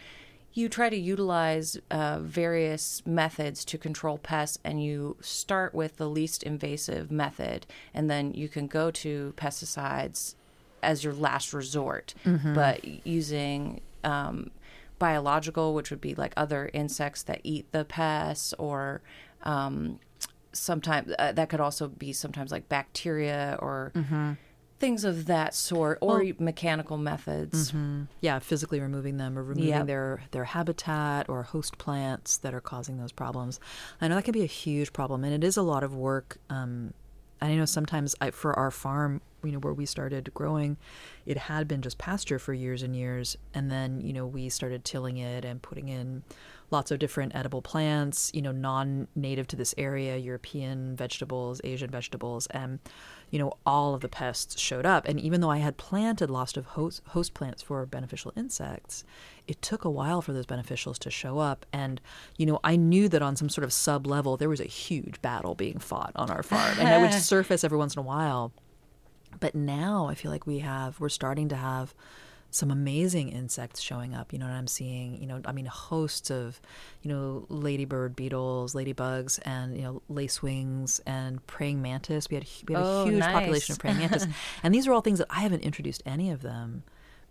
you 0.52 0.68
try 0.68 0.88
to 0.88 0.96
utilize 0.96 1.80
uh, 1.90 2.20
various 2.20 3.04
methods 3.04 3.64
to 3.64 3.76
control 3.76 4.18
pests, 4.18 4.61
and 4.62 4.80
you 4.80 5.16
start 5.20 5.75
with 5.75 5.96
the 5.96 6.08
least 6.08 6.44
invasive 6.44 7.11
method, 7.11 7.66
and 7.92 8.08
then 8.08 8.32
you 8.34 8.49
can 8.49 8.68
go 8.68 8.92
to 8.92 9.34
pesticides 9.37 10.37
as 10.80 11.02
your 11.02 11.14
last 11.14 11.52
resort, 11.52 12.14
but 12.54 12.84
using 13.04 13.80
um, 14.04 14.52
biological, 15.08 15.75
which 15.75 15.90
would 15.90 16.00
be 16.00 16.14
like 16.14 16.32
other 16.37 16.70
insects 16.73 17.23
that 17.25 17.40
eat 17.44 17.70
the 17.73 17.84
pests, 17.84 18.54
or 18.58 19.02
um, 19.42 19.99
sometimes 20.52 21.12
uh, 21.18 21.32
that 21.32 21.49
could 21.50 21.61
also 21.61 21.88
be 21.88 22.12
sometimes 22.12 22.50
like 22.50 22.68
bacteria 22.68 23.58
or 23.61 23.92
things 24.80 25.04
of 25.04 25.26
that 25.26 25.54
sort, 25.54 25.99
or 26.00 26.18
Well- 26.25 26.32
mechanical 26.38 26.96
methods. 26.96 27.73
Yeah, 28.20 28.38
physically 28.38 28.80
removing 28.80 29.16
them 29.18 29.38
or 29.38 29.42
removing 29.42 29.68
Yep. 29.68 29.87
their 29.87 30.23
their 30.30 30.44
habitat 30.44 31.28
or 31.28 31.42
host 31.42 31.76
plants 31.78 32.38
that 32.38 32.54
are 32.54 32.61
causing 32.61 32.96
those 32.99 33.12
problems. 33.12 33.61
I 34.00 34.08
know 34.08 34.14
that 34.16 34.25
can 34.25 34.32
be 34.32 34.42
a 34.42 34.46
huge 34.64 34.92
problem, 34.92 35.23
and 35.25 35.32
it 35.34 35.44
is 35.44 35.56
a 35.56 35.62
lot 35.62 35.82
of 35.84 35.94
work. 35.94 36.38
Um, 36.50 36.94
I 37.42 37.54
know 37.56 37.66
sometimes 37.66 38.14
I, 38.23 38.30
for 38.30 38.58
our 38.58 38.70
farm, 38.70 39.20
you 39.44 39.52
know, 39.52 39.58
where 39.58 39.72
we 39.72 39.86
started 39.86 40.32
growing, 40.34 40.76
it 41.26 41.36
had 41.36 41.68
been 41.68 41.82
just 41.82 41.98
pasture 41.98 42.38
for 42.38 42.52
years 42.52 42.82
and 42.82 42.94
years, 42.96 43.36
and 43.52 43.70
then 43.70 44.00
you 44.00 44.12
know 44.12 44.26
we 44.26 44.48
started 44.48 44.84
tilling 44.84 45.16
it 45.18 45.44
and 45.44 45.62
putting 45.62 45.88
in 45.88 46.22
lots 46.70 46.90
of 46.90 46.98
different 46.98 47.34
edible 47.34 47.62
plants, 47.62 48.30
you 48.34 48.42
know, 48.42 48.50
non-native 48.50 49.46
to 49.46 49.54
this 49.54 49.74
area, 49.78 50.16
European 50.16 50.96
vegetables, 50.96 51.60
Asian 51.62 51.90
vegetables, 51.90 52.46
and 52.48 52.80
you 53.34 53.40
know, 53.40 53.52
all 53.66 53.94
of 53.94 54.00
the 54.00 54.08
pests 54.08 54.60
showed 54.60 54.86
up. 54.86 55.08
And 55.08 55.18
even 55.18 55.40
though 55.40 55.50
I 55.50 55.58
had 55.58 55.76
planted 55.76 56.30
lots 56.30 56.56
of 56.56 56.66
host, 56.66 57.02
host 57.08 57.34
plants 57.34 57.62
for 57.62 57.84
beneficial 57.84 58.32
insects, 58.36 59.02
it 59.48 59.60
took 59.60 59.84
a 59.84 59.90
while 59.90 60.22
for 60.22 60.32
those 60.32 60.46
beneficials 60.46 60.98
to 61.00 61.10
show 61.10 61.40
up. 61.40 61.66
And, 61.72 62.00
you 62.36 62.46
know, 62.46 62.60
I 62.62 62.76
knew 62.76 63.08
that 63.08 63.22
on 63.22 63.34
some 63.34 63.48
sort 63.48 63.64
of 63.64 63.72
sub 63.72 64.06
level, 64.06 64.36
there 64.36 64.48
was 64.48 64.60
a 64.60 64.66
huge 64.66 65.20
battle 65.20 65.56
being 65.56 65.80
fought 65.80 66.12
on 66.14 66.30
our 66.30 66.44
farm. 66.44 66.78
And 66.78 66.88
it 66.88 67.00
would 67.00 67.20
surface 67.20 67.64
every 67.64 67.76
once 67.76 67.96
in 67.96 68.00
a 68.00 68.04
while. 68.04 68.52
But 69.44 69.54
now 69.54 70.06
I 70.06 70.14
feel 70.14 70.30
like 70.30 70.46
we 70.46 70.60
have, 70.60 70.98
we're 70.98 71.10
starting 71.10 71.50
to 71.50 71.54
have 71.56 71.94
some 72.50 72.70
amazing 72.70 73.28
insects 73.28 73.78
showing 73.78 74.14
up. 74.14 74.32
You 74.32 74.38
know 74.38 74.46
what 74.46 74.54
I'm 74.54 74.66
seeing? 74.66 75.20
You 75.20 75.26
know, 75.26 75.42
I 75.44 75.52
mean, 75.52 75.66
hosts 75.66 76.30
of, 76.30 76.62
you 77.02 77.10
know, 77.10 77.44
ladybird 77.50 78.16
beetles, 78.16 78.74
ladybugs, 78.74 79.38
and 79.44 79.76
you 79.76 79.82
know, 79.82 80.00
lacewings 80.10 80.98
and 81.04 81.46
praying 81.46 81.82
mantis. 81.82 82.30
We 82.30 82.36
had 82.36 82.46
we 82.66 82.72
had 82.74 82.86
Oh, 82.86 83.02
a 83.02 83.04
huge 83.04 83.18
nice. 83.20 83.34
population 83.34 83.72
of 83.74 83.80
praying 83.80 83.98
mantis, 83.98 84.26
and 84.62 84.74
these 84.74 84.86
are 84.86 84.94
all 84.94 85.02
things 85.02 85.18
that 85.18 85.26
I 85.28 85.40
haven't 85.40 85.60
introduced 85.60 86.02
any 86.06 86.30
of 86.30 86.40
them. 86.40 86.84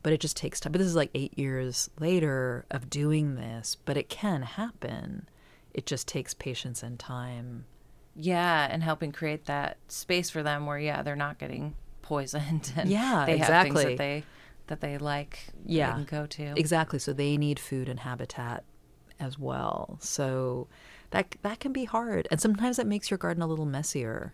But 0.03 0.13
it 0.13 0.19
just 0.19 0.37
takes 0.37 0.59
time. 0.59 0.71
But 0.71 0.77
this 0.77 0.87
is 0.87 0.95
like 0.95 1.09
eight 1.15 1.35
years 1.35 1.89
later 1.99 2.65
of 2.69 2.91
doing 2.91 3.37
this. 3.37 3.75
But 3.85 3.97
it 3.97 4.07
can 4.07 4.43
happen. 4.43 5.27
It 5.73 5.87
just 5.87 6.07
takes 6.07 6.35
patience 6.35 6.83
and 6.83 6.99
time. 6.99 7.65
Yeah, 8.15 8.67
and 8.69 8.83
helping 8.83 9.11
create 9.11 9.45
that 9.45 9.77
space 9.87 10.29
for 10.29 10.43
them 10.43 10.67
where 10.67 10.77
yeah 10.77 11.01
they're 11.01 11.15
not 11.15 11.39
getting 11.39 11.73
poisoned 12.03 12.71
and 12.77 12.87
Yeah, 12.89 13.23
they 13.25 13.37
have 13.39 13.47
things 13.63 13.73
exactly. 13.79 13.83
that 13.85 13.97
they 13.97 14.23
that 14.67 14.81
they 14.81 14.97
like 14.99 15.39
Yeah. 15.65 15.97
they 15.97 16.03
go 16.03 16.25
to. 16.27 16.53
Exactly. 16.55 16.99
So 16.99 17.11
they 17.13 17.35
need 17.37 17.59
food 17.59 17.89
and 17.89 17.99
habitat 18.01 18.63
as 19.19 19.39
well. 19.39 19.97
So 20.01 20.67
that 21.09 21.35
that 21.41 21.59
can 21.59 21.73
be 21.73 21.85
hard, 21.85 22.27
and 22.31 22.39
sometimes 22.39 22.77
that 22.77 22.85
makes 22.87 23.09
your 23.11 23.17
garden 23.17 23.41
a 23.41 23.47
little 23.47 23.65
messier 23.65 24.33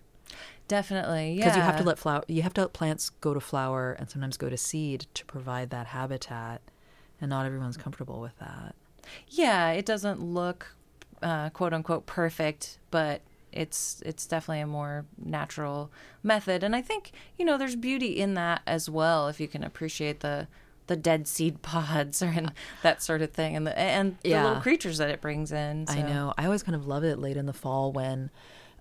Definitely, 0.67 1.33
yeah. 1.33 1.45
because 1.45 1.55
you 1.57 1.63
have 1.63 1.77
to 1.77 1.83
let 1.83 1.97
flower, 1.97 2.23
you 2.27 2.43
have 2.43 2.53
to 2.53 2.61
let 2.61 2.73
plants 2.73 3.09
go 3.09 3.33
to 3.33 3.39
flower 3.39 3.93
and 3.93 4.07
sometimes 4.09 4.37
go 4.37 4.49
to 4.49 4.57
seed 4.57 5.07
to 5.15 5.25
provide 5.25 5.71
that 5.71 5.87
habitat, 5.87 6.61
and 7.19 7.29
not 7.31 7.45
everyone's 7.47 7.77
comfortable 7.77 8.21
with 8.21 8.37
that. 8.39 8.75
Yeah, 9.27 9.71
it 9.71 9.85
doesn't 9.87 10.21
look 10.21 10.75
uh, 11.23 11.49
quote 11.49 11.73
unquote 11.73 12.05
perfect, 12.05 12.77
but 12.91 13.21
it's 13.51 14.01
it's 14.05 14.25
definitely 14.25 14.61
a 14.61 14.67
more 14.67 15.05
natural 15.17 15.91
method, 16.23 16.63
and 16.63 16.75
I 16.75 16.81
think 16.81 17.11
you 17.37 17.45
know 17.45 17.57
there's 17.57 17.75
beauty 17.75 18.19
in 18.19 18.33
that 18.35 18.61
as 18.67 18.89
well 18.89 19.27
if 19.27 19.39
you 19.39 19.47
can 19.47 19.63
appreciate 19.63 20.19
the 20.21 20.47
the 20.87 20.95
dead 20.95 21.27
seed 21.27 21.61
pods 21.61 22.21
and 22.21 22.51
that 22.83 23.01
sort 23.01 23.21
of 23.21 23.31
thing, 23.31 23.55
and 23.55 23.65
the 23.65 23.77
and 23.77 24.17
the 24.23 24.31
little 24.31 24.61
creatures 24.61 24.97
that 24.97 25.09
it 25.09 25.21
brings 25.21 25.51
in. 25.51 25.85
I 25.87 26.01
know. 26.01 26.33
I 26.37 26.45
always 26.45 26.63
kind 26.63 26.75
of 26.75 26.87
love 26.87 27.03
it 27.03 27.19
late 27.19 27.37
in 27.37 27.45
the 27.45 27.53
fall 27.53 27.91
when 27.91 28.29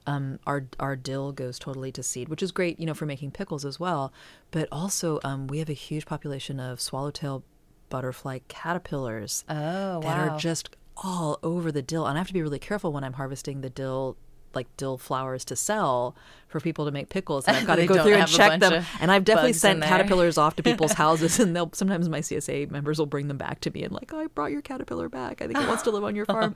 um, 0.06 0.40
our 0.46 0.64
our 0.80 0.96
dill 0.96 1.32
goes 1.32 1.58
totally 1.58 1.92
to 1.92 2.02
seed, 2.02 2.28
which 2.28 2.42
is 2.42 2.50
great, 2.50 2.80
you 2.80 2.86
know, 2.86 2.94
for 2.94 3.06
making 3.06 3.30
pickles 3.32 3.64
as 3.64 3.78
well. 3.78 4.12
But 4.50 4.68
also, 4.72 5.20
um, 5.22 5.46
we 5.46 5.58
have 5.58 5.68
a 5.68 5.74
huge 5.74 6.06
population 6.06 6.58
of 6.58 6.80
swallowtail 6.80 7.44
butterfly 7.90 8.40
caterpillars 8.48 9.44
Oh 9.48 10.00
that 10.00 10.16
wow! 10.16 10.28
are 10.28 10.38
just 10.38 10.76
all 10.96 11.38
over 11.42 11.70
the 11.70 11.82
dill, 11.82 12.06
and 12.06 12.16
I 12.16 12.20
have 12.20 12.26
to 12.28 12.32
be 12.32 12.42
really 12.42 12.58
careful 12.58 12.92
when 12.92 13.04
I'm 13.04 13.14
harvesting 13.14 13.60
the 13.60 13.70
dill. 13.70 14.16
Like 14.54 14.66
dill 14.76 14.98
flowers 14.98 15.44
to 15.46 15.56
sell 15.56 16.16
for 16.48 16.60
people 16.60 16.86
to 16.86 16.90
make 16.90 17.10
pickles, 17.10 17.46
and 17.46 17.56
I've 17.56 17.66
got 17.66 17.76
to 17.76 17.86
go 17.86 18.02
through 18.02 18.14
and 18.14 18.28
check 18.28 18.60
them. 18.60 18.84
And 19.00 19.12
I've 19.12 19.24
definitely 19.24 19.52
sent 19.52 19.82
caterpillars 19.82 20.38
off 20.38 20.56
to 20.56 20.62
people's 20.64 20.92
houses, 20.92 21.38
and 21.38 21.54
they'll 21.54 21.70
sometimes 21.72 22.08
my 22.08 22.20
CSA 22.20 22.70
members 22.70 22.98
will 22.98 23.06
bring 23.06 23.28
them 23.28 23.36
back 23.36 23.60
to 23.60 23.70
me 23.70 23.82
and 23.82 23.92
like, 23.92 24.12
oh, 24.12 24.20
I 24.20 24.26
brought 24.28 24.50
your 24.50 24.62
caterpillar 24.62 25.08
back. 25.08 25.42
I 25.42 25.46
think 25.46 25.58
it 25.58 25.68
wants 25.68 25.82
to 25.84 25.90
live 25.90 26.04
on 26.04 26.16
your 26.16 26.26
farm. 26.26 26.54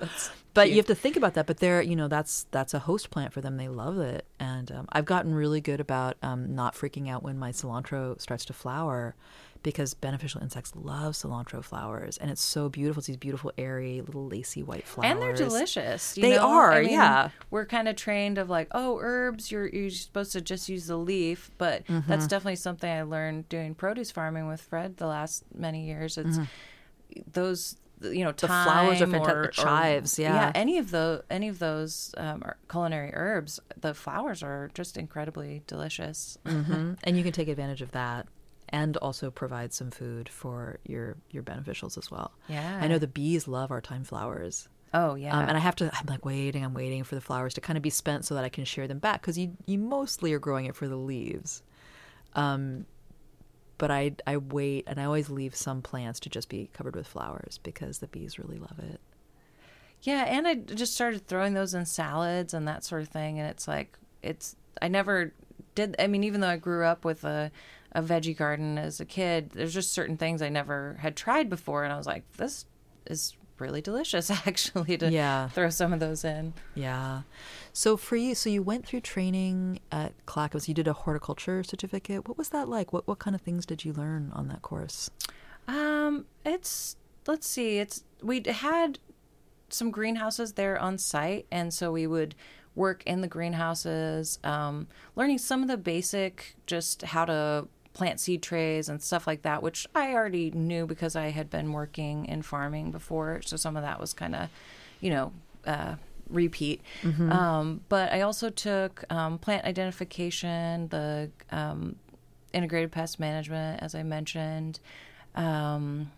but 0.55 0.71
you 0.71 0.77
have 0.77 0.87
to 0.87 0.95
think 0.95 1.17
about 1.17 1.35
that. 1.35 1.47
But 1.47 1.59
they're, 1.59 1.83
you 1.83 1.97
know, 1.97 2.09
that's 2.09 2.47
that's 2.51 2.75
a 2.75 2.81
host 2.81 3.11
plant 3.11 3.33
for 3.33 3.41
them. 3.41 3.57
They 3.57 3.69
love 3.69 3.99
it, 3.99 4.27
and 4.41 4.73
um, 4.73 4.89
I've 4.93 5.05
gotten 5.05 5.35
really 5.35 5.61
good 5.61 5.81
about 5.81 6.17
um, 6.23 6.55
not 6.55 6.75
freaking 6.75 7.11
out 7.11 7.23
when 7.23 7.39
my 7.39 7.53
cilantro 7.53 8.21
starts 8.21 8.45
to 8.47 8.53
flower, 8.53 9.15
because 9.63 9.95
beneficial 9.95 10.41
insects 10.43 10.73
love 10.75 11.15
cilantro 11.15 11.63
flowers, 11.63 12.19
and 12.19 12.31
it's 12.31 12.43
so 12.43 12.69
beautiful. 12.69 13.01
It's 13.01 13.07
these 13.07 13.17
beautiful, 13.17 13.53
airy, 13.57 14.01
little 14.01 14.27
lacy 14.27 14.63
white 14.63 14.87
flowers, 14.87 15.11
and 15.13 15.23
they're 15.23 15.33
delicious. 15.35 16.17
you 16.17 16.23
They 16.23 16.37
know? 16.37 16.49
are, 16.49 16.73
I 16.73 16.81
mean, 16.83 16.91
yeah. 16.93 17.31
We're 17.51 17.67
kind 17.67 17.89
of 17.89 17.97
trained 17.97 18.39
of 18.39 18.51
like, 18.51 18.69
oh, 18.73 18.99
herbs, 19.01 19.51
you're 19.53 19.69
you're 19.69 19.91
supposed 19.91 20.33
to 20.33 20.41
just 20.41 20.69
use 20.69 20.87
the 20.87 20.97
leaf, 20.97 21.51
but 21.59 21.87
Mm-hmm. 21.87 22.09
that's 22.11 22.27
definitely 22.27 22.57
something 22.57 22.91
I 22.91 23.03
learned 23.03 23.49
doing 23.49 23.75
produce 23.75 24.11
farming 24.11 24.49
with 24.49 24.61
Fred 24.61 24.97
the 24.97 25.07
last 25.07 25.45
many 25.55 25.87
years. 25.87 26.19
It's 26.19 26.39
those. 27.33 27.77
You 28.01 28.25
know, 28.25 28.33
Mm-hmm. 28.33 28.47
The 28.47 28.49
flowers 28.49 29.01
are 29.01 29.07
fantastic. 29.07 29.37
or- 29.37 29.43
The 29.47 29.53
chives, 29.53 30.19
or- 30.19 30.23
yeah. 30.23 30.51
any 30.57 30.79
of 30.79 30.91
the 30.91 31.23
any 31.31 31.47
of 31.47 31.61
those 31.61 32.13
um, 32.17 32.43
culinary 32.69 33.13
herbs, 33.15 33.61
the 33.81 33.95
flowers 33.95 34.43
are 34.43 34.73
just 34.75 34.97
incredibly 34.97 35.63
delicious. 35.69 36.37
hmm 36.45 36.95
and 37.05 37.17
you 37.17 37.23
can 37.23 37.33
take 37.33 37.47
advantage 37.47 37.81
of 37.81 37.93
that 37.93 38.27
and 38.73 38.97
also 38.97 39.31
provide 39.31 39.73
some 39.73 39.91
food 39.91 40.29
for 40.29 40.79
your 40.85 41.17
your 41.31 41.43
beneficials 41.43 41.97
as 41.99 42.11
well. 42.11 42.33
Yeah. 42.49 42.79
I 42.81 42.89
know 42.89 42.99
the 42.99 43.07
bees 43.07 43.47
love 43.47 43.71
our 43.71 43.81
thyme 43.81 44.05
flowers. 44.05 44.69
Oh 44.95 45.15
yeah, 45.15 45.35
Um, 45.37 45.49
and 45.49 45.57
I 45.57 45.61
have 45.61 45.77
to, 45.77 45.91
I'm 45.95 46.05
like 46.07 46.25
waiting, 46.27 46.63
I'm 46.63 46.75
waiting 46.75 47.03
for 47.03 47.15
the 47.15 47.23
flowers 47.23 47.55
to 47.55 47.63
kind 47.63 47.79
of 47.79 47.83
be 47.83 47.89
spent 47.89 48.27
so 48.27 48.35
that 48.35 48.45
I 48.45 48.51
can 48.51 48.67
share 48.67 48.87
them 48.87 48.99
back 48.99 49.23
because 49.23 49.39
you, 49.39 49.57
you 49.65 49.79
mostly 49.79 50.35
are 50.35 50.39
growing 50.39 50.67
it 50.67 50.77
for 50.77 50.87
the 50.87 50.97
leaves. 50.97 51.63
Um, 52.35 52.85
but 53.79 53.91
I, 53.91 54.13
I 54.27 54.37
wait 54.37 54.85
and 54.87 55.01
I 55.01 55.05
always 55.05 55.31
leave 55.31 55.57
some 55.57 55.81
plants 55.81 56.21
to 56.21 56.29
just 56.29 56.51
be 56.51 56.69
covered 56.75 56.95
with 56.95 57.07
flowers 57.07 57.59
because 57.63 58.01
the 58.01 58.07
bees 58.07 58.39
really 58.39 58.59
love 58.59 58.79
it. 58.81 59.01
Yeah, 60.03 60.25
and 60.25 60.47
I 60.47 60.57
just 60.57 60.95
started 60.95 61.27
throwing 61.27 61.55
those 61.55 61.73
in 61.73 61.87
salads 61.87 62.53
and 62.53 62.69
that 62.69 62.85
sort 62.85 63.01
of 63.01 63.09
thing, 63.09 63.39
and 63.39 63.49
it's 63.49 63.67
like 63.67 63.97
it's 64.23 64.57
I 64.83 64.89
never 64.89 65.33
did. 65.75 65.97
I 65.99 66.07
mean, 66.07 66.25
even 66.25 66.41
though 66.43 66.49
I 66.49 66.57
grew 66.57 66.85
up 66.85 67.05
with 67.05 67.25
a 67.25 67.51
a 67.95 68.03
veggie 68.03 68.37
garden 68.37 68.79
as 68.79 69.01
a 69.01 69.05
kid, 69.05 69.51
there's 69.51 69.75
just 69.75 69.93
certain 69.93 70.17
things 70.17 70.41
I 70.43 70.49
never 70.49 70.97
had 71.01 71.17
tried 71.17 71.49
before, 71.51 71.85
and 71.85 71.93
I 71.93 71.97
was 71.97 72.07
like, 72.07 72.25
this 72.37 72.65
is 73.07 73.35
really 73.59 73.81
delicious 73.83 74.31
actually 74.47 74.97
to 74.99 75.11
Yeah. 75.11 75.49
throw 75.49 75.69
some 75.71 75.93
of 75.93 76.01
those 76.01 76.25
in. 76.25 76.53
Yeah. 76.75 77.23
So 77.73 77.97
for 77.97 78.17
you, 78.17 78.35
so 78.35 78.51
you 78.51 78.63
went 78.63 78.87
through 78.87 79.01
training 79.03 79.81
at 79.93 80.13
Clackamas. 80.27 80.69
You 80.69 80.75
did 80.75 80.89
a 80.89 80.93
horticulture 80.93 81.63
certificate. 81.63 82.27
What 82.27 82.37
was 82.39 82.49
that 82.49 82.69
like? 82.69 82.93
What 82.93 83.07
what 83.07 83.19
kind 83.19 83.37
of 83.37 83.43
things 83.43 83.65
did 83.67 83.85
you 83.85 83.93
learn 83.93 84.33
on 84.35 84.49
that 84.49 84.63
course? 84.63 85.11
Um, 85.69 86.27
it's 86.45 86.97
let's 87.27 87.47
see, 87.47 87.79
it's 87.79 88.03
we 88.23 88.43
had 88.47 88.99
some 89.69 89.91
greenhouses 89.91 90.55
there 90.55 90.79
on 90.79 90.99
site, 90.99 91.47
and 91.51 91.73
so 91.73 91.93
we 91.93 92.07
would 92.07 92.35
work 92.75 93.03
in 93.05 93.21
the 93.21 93.29
greenhouses, 93.29 94.39
um, 94.45 94.87
learning 95.15 95.39
some 95.39 95.63
of 95.63 95.69
the 95.69 95.77
basic, 95.77 96.57
just 96.67 97.03
how 97.03 97.25
to 97.27 97.69
plant 97.93 98.21
seed 98.21 98.43
trays 98.43 98.89
and 98.89 99.03
stuff 99.03 99.27
like 99.27 99.43
that, 99.43 99.63
which 99.63 99.87
I 99.95 100.15
already 100.15 100.51
knew 100.51 100.87
because 100.87 101.15
I 101.17 101.31
had 101.31 101.51
been 101.51 101.73
working 101.73 102.25
in 102.27 102.43
farming 102.43 102.91
before. 102.91 103.43
So 103.43 103.57
some 103.57 103.77
of 103.77 103.83
that 103.83 104.01
was 104.01 104.13
kind 104.13 104.35
of, 104.35 104.49
you 105.01 105.11
know, 105.11 105.33
uh, 105.67 105.97
repeat. 106.29 106.81
Um, 107.31 107.83
but 107.89 108.13
I 108.13 108.23
also 108.23 108.49
took 108.49 109.05
um, 109.13 109.39
plant 109.39 109.65
identification, 109.67 110.89
the 110.89 111.31
um, 111.51 111.97
integrated 112.53 112.93
pest 112.93 113.21
management, 113.21 113.83
as 113.83 113.95
I 113.95 114.03
mentioned. 114.03 114.81
Um, 115.35 116.11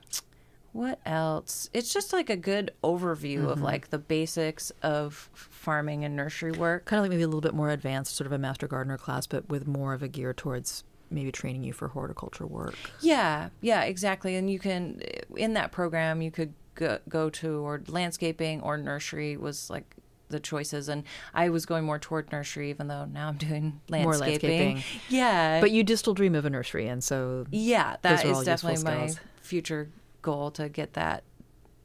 what 0.72 0.98
else? 1.06 1.70
It's 1.72 1.92
just 1.92 2.12
like 2.12 2.30
a 2.30 2.36
good 2.36 2.72
overview 2.82 3.48
of 3.48 3.60
like 3.60 3.90
the 3.90 3.98
basics 3.98 4.72
of 4.82 5.30
farming 5.32 6.04
and 6.04 6.16
nursery 6.16 6.50
work. 6.50 6.84
Kind 6.84 6.98
of 6.98 7.04
like 7.04 7.10
maybe 7.10 7.22
a 7.22 7.28
little 7.28 7.40
bit 7.40 7.54
more 7.54 7.70
advanced, 7.70 8.16
sort 8.16 8.26
of 8.26 8.32
a 8.32 8.38
master 8.38 8.66
gardener 8.66 8.98
class, 8.98 9.26
but 9.26 9.48
with 9.48 9.68
more 9.68 9.94
of 9.94 10.02
a 10.02 10.08
gear 10.08 10.32
towards 10.32 10.82
maybe 11.14 11.32
training 11.32 11.64
you 11.64 11.72
for 11.72 11.88
horticulture 11.88 12.46
work. 12.46 12.74
Yeah, 13.00 13.50
yeah, 13.60 13.82
exactly. 13.82 14.36
And 14.36 14.50
you 14.50 14.58
can, 14.58 15.00
in 15.36 15.54
that 15.54 15.72
program, 15.72 16.20
you 16.20 16.30
could 16.30 16.52
go, 16.74 16.98
go 17.08 17.30
to 17.30 17.64
or 17.64 17.82
landscaping 17.88 18.60
or 18.60 18.76
nursery 18.76 19.36
was 19.36 19.70
like 19.70 19.94
the 20.28 20.40
choices. 20.40 20.88
And 20.88 21.04
I 21.32 21.48
was 21.50 21.64
going 21.66 21.84
more 21.84 21.98
toward 21.98 22.32
nursery, 22.32 22.70
even 22.70 22.88
though 22.88 23.04
now 23.04 23.28
I'm 23.28 23.36
doing 23.36 23.80
More 23.90 24.16
landscaping. 24.16 24.74
landscaping. 24.74 25.00
Yeah, 25.08 25.60
But 25.60 25.70
you 25.70 25.84
do 25.84 25.96
still 25.96 26.14
dream 26.14 26.34
of 26.34 26.44
a 26.44 26.50
nursery, 26.50 26.88
and 26.88 27.02
so 27.04 27.46
yeah, 27.50 27.96
that 28.02 28.24
is 28.24 28.42
definitely 28.44 28.82
my 28.82 29.10
future 29.40 29.90
goal 30.22 30.50
to 30.52 30.68
get 30.68 30.94
that 30.94 31.22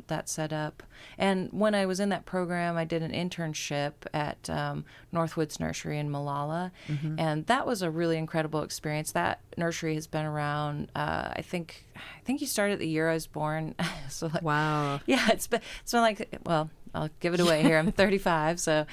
that 0.10 0.30
set 0.30 0.52
up. 0.54 0.84
And 1.18 1.50
when 1.52 1.74
I 1.74 1.86
was 1.86 2.00
in 2.00 2.10
that 2.10 2.26
program, 2.26 2.78
I 2.78 2.84
did 2.86 3.02
an 3.02 3.12
internship 3.12 3.94
at 4.14 4.50
um, 4.50 4.84
Northwoods 5.14 5.60
Nursery 5.60 5.98
in 5.98 6.12
Molalla, 6.12 6.72
Mm-hmm. 6.88 7.20
and 7.20 7.46
that 7.48 7.66
was 7.66 7.82
a 7.82 7.90
really 7.90 8.18
incredible 8.18 8.62
experience. 8.64 9.14
That 9.14 9.40
nursery 9.58 9.96
has 9.96 10.06
been 10.08 10.26
around. 10.26 10.92
Uh, 10.96 11.30
I 11.36 11.42
think 11.42 11.86
I 11.96 12.22
think 12.26 12.42
you 12.42 12.48
started 12.48 12.80
the 12.80 12.88
year 12.88 13.10
I 13.10 13.14
was 13.14 13.28
born. 13.28 13.74
so 14.10 14.28
like, 14.28 14.44
Wow. 14.44 15.00
yeah, 15.06 15.30
it's 15.32 15.48
been 15.48 15.62
it's 15.82 15.92
been 15.94 16.02
like 16.02 16.40
well, 16.46 16.70
I'll 16.94 17.10
give 17.22 17.34
it 17.34 17.40
away 17.40 17.64
here. 17.64 17.78
I'm 17.78 17.92
35, 17.94 18.60
so 18.60 18.86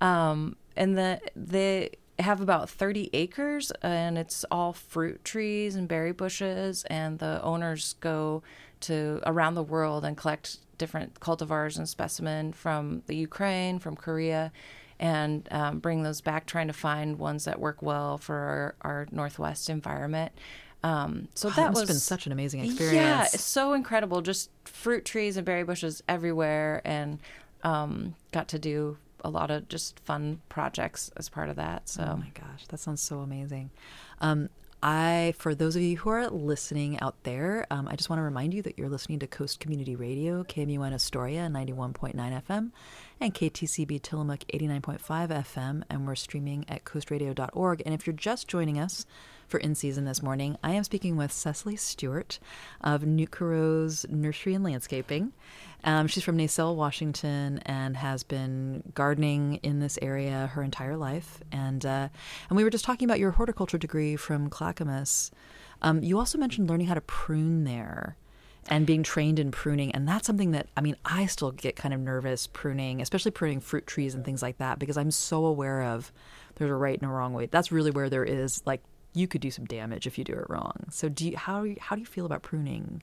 um, 0.00 0.56
and 0.76 0.96
the 0.98 1.20
they 1.34 1.90
have 2.20 2.40
about 2.40 2.70
30 2.70 3.10
acres, 3.12 3.72
and 3.82 4.16
it's 4.16 4.44
all 4.50 4.72
fruit 4.72 5.24
trees 5.24 5.74
and 5.74 5.88
berry 5.88 6.12
bushes, 6.12 6.84
and 6.84 7.18
the 7.18 7.42
owners 7.42 7.94
go 8.00 8.42
to 8.80 9.20
around 9.26 9.54
the 9.54 9.62
world 9.62 10.04
and 10.04 10.16
collect 10.16 10.58
different 10.78 11.20
cultivars 11.20 11.76
and 11.78 11.88
specimen 11.88 12.52
from 12.52 13.02
the 13.06 13.16
Ukraine, 13.16 13.78
from 13.78 13.96
Korea. 13.96 14.52
And 15.00 15.48
um, 15.50 15.80
bring 15.80 16.02
those 16.04 16.20
back, 16.20 16.46
trying 16.46 16.68
to 16.68 16.72
find 16.72 17.18
ones 17.18 17.44
that 17.46 17.58
work 17.58 17.82
well 17.82 18.16
for 18.16 18.36
our, 18.36 18.74
our 18.82 19.06
Northwest 19.10 19.68
environment. 19.68 20.30
Um, 20.84 21.28
so 21.34 21.48
Wow, 21.48 21.54
that 21.56 21.72
was 21.74 21.86
been 21.86 21.96
such 21.96 22.26
an 22.26 22.32
amazing 22.32 22.60
experience. 22.64 22.94
yeah, 22.94 23.24
it's 23.24 23.42
so 23.42 23.72
incredible. 23.72 24.20
Just 24.22 24.50
fruit 24.64 25.04
trees 25.04 25.36
and 25.36 25.44
berry 25.44 25.64
bushes 25.64 26.02
everywhere, 26.08 26.80
and 26.84 27.18
um, 27.64 28.14
got 28.32 28.48
to 28.48 28.58
do 28.58 28.98
a 29.24 29.30
lot 29.30 29.50
of 29.50 29.68
just 29.68 29.98
fun 30.00 30.40
projects 30.48 31.10
as 31.16 31.28
part 31.28 31.48
of 31.48 31.56
that. 31.56 31.88
So 31.88 32.06
Oh 32.12 32.16
my 32.16 32.30
gosh, 32.34 32.66
that 32.68 32.78
sounds 32.78 33.00
so 33.02 33.18
amazing. 33.20 33.70
Um, 34.20 34.48
I, 34.84 35.32
for 35.38 35.54
those 35.54 35.76
of 35.76 35.82
you 35.82 35.96
who 35.96 36.10
are 36.10 36.28
listening 36.28 37.00
out 37.00 37.16
there, 37.22 37.66
um, 37.70 37.88
I 37.88 37.96
just 37.96 38.10
want 38.10 38.18
to 38.18 38.22
remind 38.22 38.52
you 38.52 38.60
that 38.60 38.76
you're 38.76 38.90
listening 38.90 39.18
to 39.20 39.26
Coast 39.26 39.58
Community 39.58 39.96
Radio, 39.96 40.44
KMUN 40.44 40.92
Astoria, 40.92 41.48
91.9 41.50 42.14
FM, 42.14 42.70
and 43.18 43.34
KTCB 43.34 44.02
Tillamook, 44.02 44.40
89.5 44.52 45.00
FM, 45.28 45.84
and 45.88 46.06
we're 46.06 46.14
streaming 46.14 46.66
at 46.68 46.84
coastradio.org. 46.84 47.82
And 47.86 47.94
if 47.94 48.06
you're 48.06 48.14
just 48.14 48.46
joining 48.46 48.78
us 48.78 49.06
for 49.54 49.60
In 49.60 49.76
Season 49.76 50.04
this 50.04 50.20
morning, 50.20 50.58
I 50.64 50.72
am 50.72 50.82
speaking 50.82 51.16
with 51.16 51.30
Cecily 51.30 51.76
Stewart 51.76 52.40
of 52.80 53.06
Nootka 53.06 53.44
Rose 53.44 54.04
Nursery 54.08 54.52
and 54.52 54.64
Landscaping. 54.64 55.32
Um, 55.84 56.08
she's 56.08 56.24
from 56.24 56.36
Naselle, 56.36 56.74
Washington, 56.74 57.58
and 57.58 57.96
has 57.96 58.24
been 58.24 58.82
gardening 58.94 59.60
in 59.62 59.78
this 59.78 59.96
area 60.02 60.50
her 60.54 60.62
entire 60.64 60.96
life. 60.96 61.40
And 61.52 61.86
uh, 61.86 62.08
and 62.50 62.56
we 62.56 62.64
were 62.64 62.70
just 62.70 62.84
talking 62.84 63.06
about 63.06 63.20
your 63.20 63.30
horticulture 63.30 63.78
degree 63.78 64.16
from 64.16 64.50
Clackamas. 64.50 65.30
Um, 65.82 66.02
you 66.02 66.18
also 66.18 66.36
mentioned 66.36 66.68
learning 66.68 66.88
how 66.88 66.94
to 66.94 67.00
prune 67.00 67.62
there 67.62 68.16
and 68.68 68.88
being 68.88 69.04
trained 69.04 69.38
in 69.38 69.52
pruning. 69.52 69.92
And 69.92 70.08
that's 70.08 70.26
something 70.26 70.50
that, 70.50 70.66
I 70.76 70.80
mean, 70.80 70.96
I 71.04 71.26
still 71.26 71.52
get 71.52 71.76
kind 71.76 71.94
of 71.94 72.00
nervous 72.00 72.48
pruning, 72.48 73.00
especially 73.00 73.30
pruning 73.30 73.60
fruit 73.60 73.86
trees 73.86 74.16
and 74.16 74.24
things 74.24 74.42
like 74.42 74.58
that, 74.58 74.80
because 74.80 74.96
I'm 74.96 75.12
so 75.12 75.44
aware 75.44 75.82
of 75.82 76.10
there's 76.56 76.72
a 76.72 76.74
right 76.74 77.00
and 77.00 77.08
a 77.08 77.12
wrong 77.14 77.34
way. 77.34 77.46
That's 77.46 77.70
really 77.70 77.92
where 77.92 78.10
there 78.10 78.24
is, 78.24 78.62
like, 78.66 78.82
you 79.14 79.26
could 79.26 79.40
do 79.40 79.50
some 79.50 79.64
damage 79.64 80.06
if 80.06 80.18
you 80.18 80.24
do 80.24 80.34
it 80.34 80.46
wrong. 80.48 80.86
So, 80.90 81.08
do 81.08 81.30
you, 81.30 81.36
how, 81.36 81.66
how 81.80 81.96
do 81.96 82.00
you 82.00 82.06
feel 82.06 82.26
about 82.26 82.42
pruning? 82.42 83.02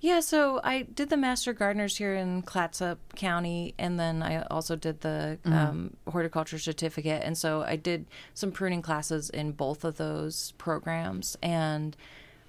yeah, 0.00 0.20
so 0.20 0.60
I 0.64 0.82
did 0.82 1.10
the 1.10 1.18
Master 1.18 1.52
Gardeners 1.52 1.98
here 1.98 2.14
in 2.14 2.40
Clatsop 2.40 2.98
County, 3.16 3.74
and 3.78 4.00
then 4.00 4.22
I 4.22 4.42
also 4.44 4.74
did 4.74 5.02
the 5.02 5.38
um, 5.44 5.94
horticulture 6.08 6.58
certificate. 6.58 7.22
And 7.22 7.36
so 7.36 7.62
I 7.62 7.76
did 7.76 8.06
some 8.32 8.50
pruning 8.50 8.80
classes 8.80 9.28
in 9.28 9.52
both 9.52 9.84
of 9.84 9.98
those 9.98 10.54
programs. 10.56 11.36
And 11.42 11.94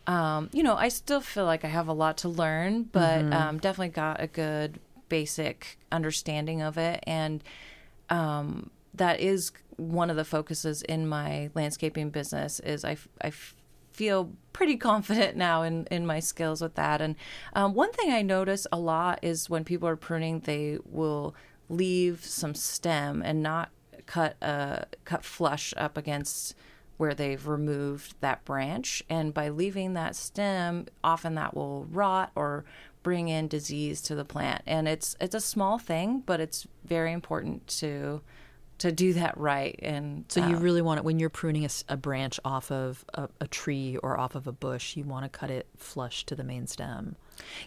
um, 0.07 0.49
you 0.53 0.63
know, 0.63 0.75
I 0.75 0.87
still 0.87 1.19
feel 1.19 1.43
like 1.43 1.65
I 1.65 1.67
have 1.67 1.89
a 1.89 1.93
lot 1.93 2.17
to 2.19 2.29
learn, 2.29 2.83
but 2.83 3.21
um, 3.33 3.59
definitely 3.59 3.89
got 3.89 4.21
a 4.21 4.27
good 4.27 4.79
basic 5.09 5.77
understanding 5.91 6.61
of 6.61 6.77
it. 6.77 7.03
And 7.05 7.43
um, 8.09 8.69
that 8.93 9.19
is 9.19 9.51
one 9.81 10.09
of 10.09 10.15
the 10.15 10.25
focuses 10.25 10.83
in 10.83 11.07
my 11.07 11.49
landscaping 11.55 12.11
business 12.11 12.59
is 12.59 12.85
I, 12.85 12.97
I 13.21 13.31
feel 13.91 14.31
pretty 14.53 14.77
confident 14.77 15.35
now 15.35 15.63
in, 15.63 15.85
in 15.89 16.05
my 16.05 16.19
skills 16.19 16.61
with 16.61 16.75
that. 16.75 17.01
And 17.01 17.15
um, 17.53 17.73
one 17.73 17.91
thing 17.91 18.11
I 18.11 18.21
notice 18.21 18.67
a 18.71 18.79
lot 18.79 19.19
is 19.21 19.49
when 19.49 19.63
people 19.63 19.87
are 19.87 19.95
pruning, 19.95 20.41
they 20.41 20.77
will 20.85 21.35
leave 21.67 22.23
some 22.23 22.53
stem 22.53 23.21
and 23.23 23.41
not 23.41 23.69
cut 24.05 24.35
uh, 24.41 24.79
cut 25.05 25.23
flush 25.23 25.73
up 25.77 25.97
against 25.97 26.55
where 26.97 27.13
they've 27.15 27.47
removed 27.47 28.13
that 28.21 28.45
branch. 28.45 29.01
And 29.09 29.33
by 29.33 29.49
leaving 29.49 29.93
that 29.93 30.15
stem, 30.15 30.85
often 31.03 31.33
that 31.35 31.55
will 31.55 31.85
rot 31.85 32.31
or 32.35 32.65
bring 33.03 33.29
in 33.29 33.47
disease 33.47 34.01
to 34.03 34.15
the 34.15 34.25
plant. 34.25 34.61
And 34.67 34.87
it's 34.87 35.15
it's 35.19 35.35
a 35.35 35.39
small 35.39 35.79
thing, 35.79 36.21
but 36.25 36.39
it's 36.39 36.67
very 36.85 37.11
important 37.11 37.65
to 37.79 38.21
to 38.81 38.91
do 38.91 39.13
that 39.13 39.37
right. 39.37 39.79
And 39.83 40.25
So 40.27 40.39
you 40.47 40.55
um, 40.55 40.63
really 40.63 40.81
want 40.81 40.97
it 40.97 41.03
when 41.03 41.19
you're 41.19 41.29
pruning 41.29 41.69
a 41.87 41.97
branch 41.97 42.39
off 42.43 42.71
of 42.71 43.05
a, 43.13 43.29
a 43.39 43.47
tree 43.47 43.97
or 44.01 44.19
off 44.19 44.33
of 44.33 44.47
a 44.47 44.51
bush, 44.51 44.97
you 44.97 45.03
want 45.03 45.23
to 45.23 45.29
cut 45.29 45.51
it 45.51 45.67
flush 45.77 46.25
to 46.25 46.35
the 46.35 46.43
main 46.43 46.65
stem. 46.65 47.15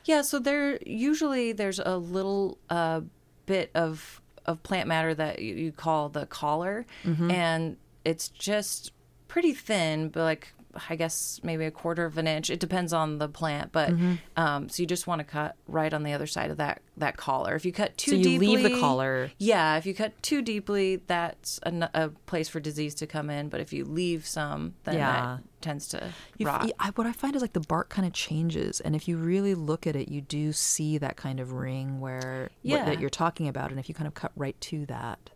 Yeah, 0.05 0.23
so 0.23 0.41
there 0.41 0.79
usually 0.85 1.53
there's 1.53 1.79
a 1.79 1.97
little 1.97 2.59
uh, 2.69 3.03
bit 3.47 3.71
of 3.75 4.21
of 4.45 4.63
plant 4.63 4.89
matter 4.89 5.15
that 5.15 5.39
you, 5.39 5.55
you 5.55 5.73
call 5.73 6.09
the 6.09 6.27
collar, 6.27 6.85
and 7.31 7.77
it's 8.05 8.29
just 8.29 8.93
pretty 9.29 9.55
thin, 9.55 10.09
but 10.09 10.23
like 10.23 10.53
I 10.89 10.97
guess 10.97 11.41
maybe 11.43 11.65
a 11.65 11.71
quarter 11.71 12.05
of 12.05 12.19
an 12.19 12.27
inch. 12.27 12.51
It 12.51 12.61
depends 12.61 12.93
on 12.93 13.19
the 13.19 13.29
plant, 13.29 13.73
but 13.73 13.93
um, 14.37 14.69
so 14.69 14.83
you 14.83 14.87
just 14.87 15.07
want 15.07 15.21
to 15.21 15.25
cut 15.25 15.57
right 15.69 15.93
on 15.93 16.03
the 16.03 16.13
other 16.13 16.27
side 16.27 16.51
of 16.51 16.57
that 16.59 16.83
that 16.97 17.17
collar. 17.17 17.55
If 17.57 17.65
you 17.65 17.73
cut 17.73 17.97
too 17.97 18.13
deeply 18.13 18.25
So 18.25 18.31
you 18.31 18.39
deeply, 18.39 18.57
leave 18.63 18.73
the 18.73 18.81
collar. 18.81 19.31
Yeah, 19.39 19.77
if 19.77 19.87
you 19.87 19.95
cut 19.95 20.21
too 20.23 20.43
deeply, 20.43 20.97
that's 21.07 21.59
a 21.65 22.11
place 22.27 22.49
for 22.49 22.61
disease 22.61 22.95
to 22.97 23.07
come 23.07 23.31
in. 23.31 23.49
But 23.49 23.61
if 23.61 23.73
you 23.73 23.85
leave 23.85 24.27
some, 24.27 24.75
then 24.85 24.95
Yeah. 24.97 25.13
that 25.13 25.43
tends 25.61 25.89
to 25.89 26.13
You 26.39 26.47
rot. 26.47 26.71
I, 26.79 26.91
what 26.91 27.07
I 27.07 27.13
find 27.13 27.35
is 27.35 27.43
like 27.43 27.53
the 27.55 27.61
bark 27.61 27.89
kind 27.89 28.07
of 28.07 28.13
changes, 28.13 28.81
and 28.81 28.95
if 28.95 29.09
you 29.09 29.17
really 29.17 29.55
look 29.55 29.87
at 29.87 29.97
it, 29.97 30.09
you 30.09 30.21
do 30.21 30.53
see 30.53 30.99
that 30.99 31.17
kind 31.17 31.41
of 31.41 31.53
ring 31.53 32.01
where 32.01 32.51
what, 32.63 32.85
that 32.87 33.01
you're 33.01 33.11
talking 33.11 33.49
about, 33.49 33.71
and 33.71 33.81
if 33.81 33.89
you 33.89 33.95
kind 33.95 34.07
of 34.07 34.15
cut 34.15 34.33
right 34.37 34.61
to 34.63 34.87
that. 34.87 35.31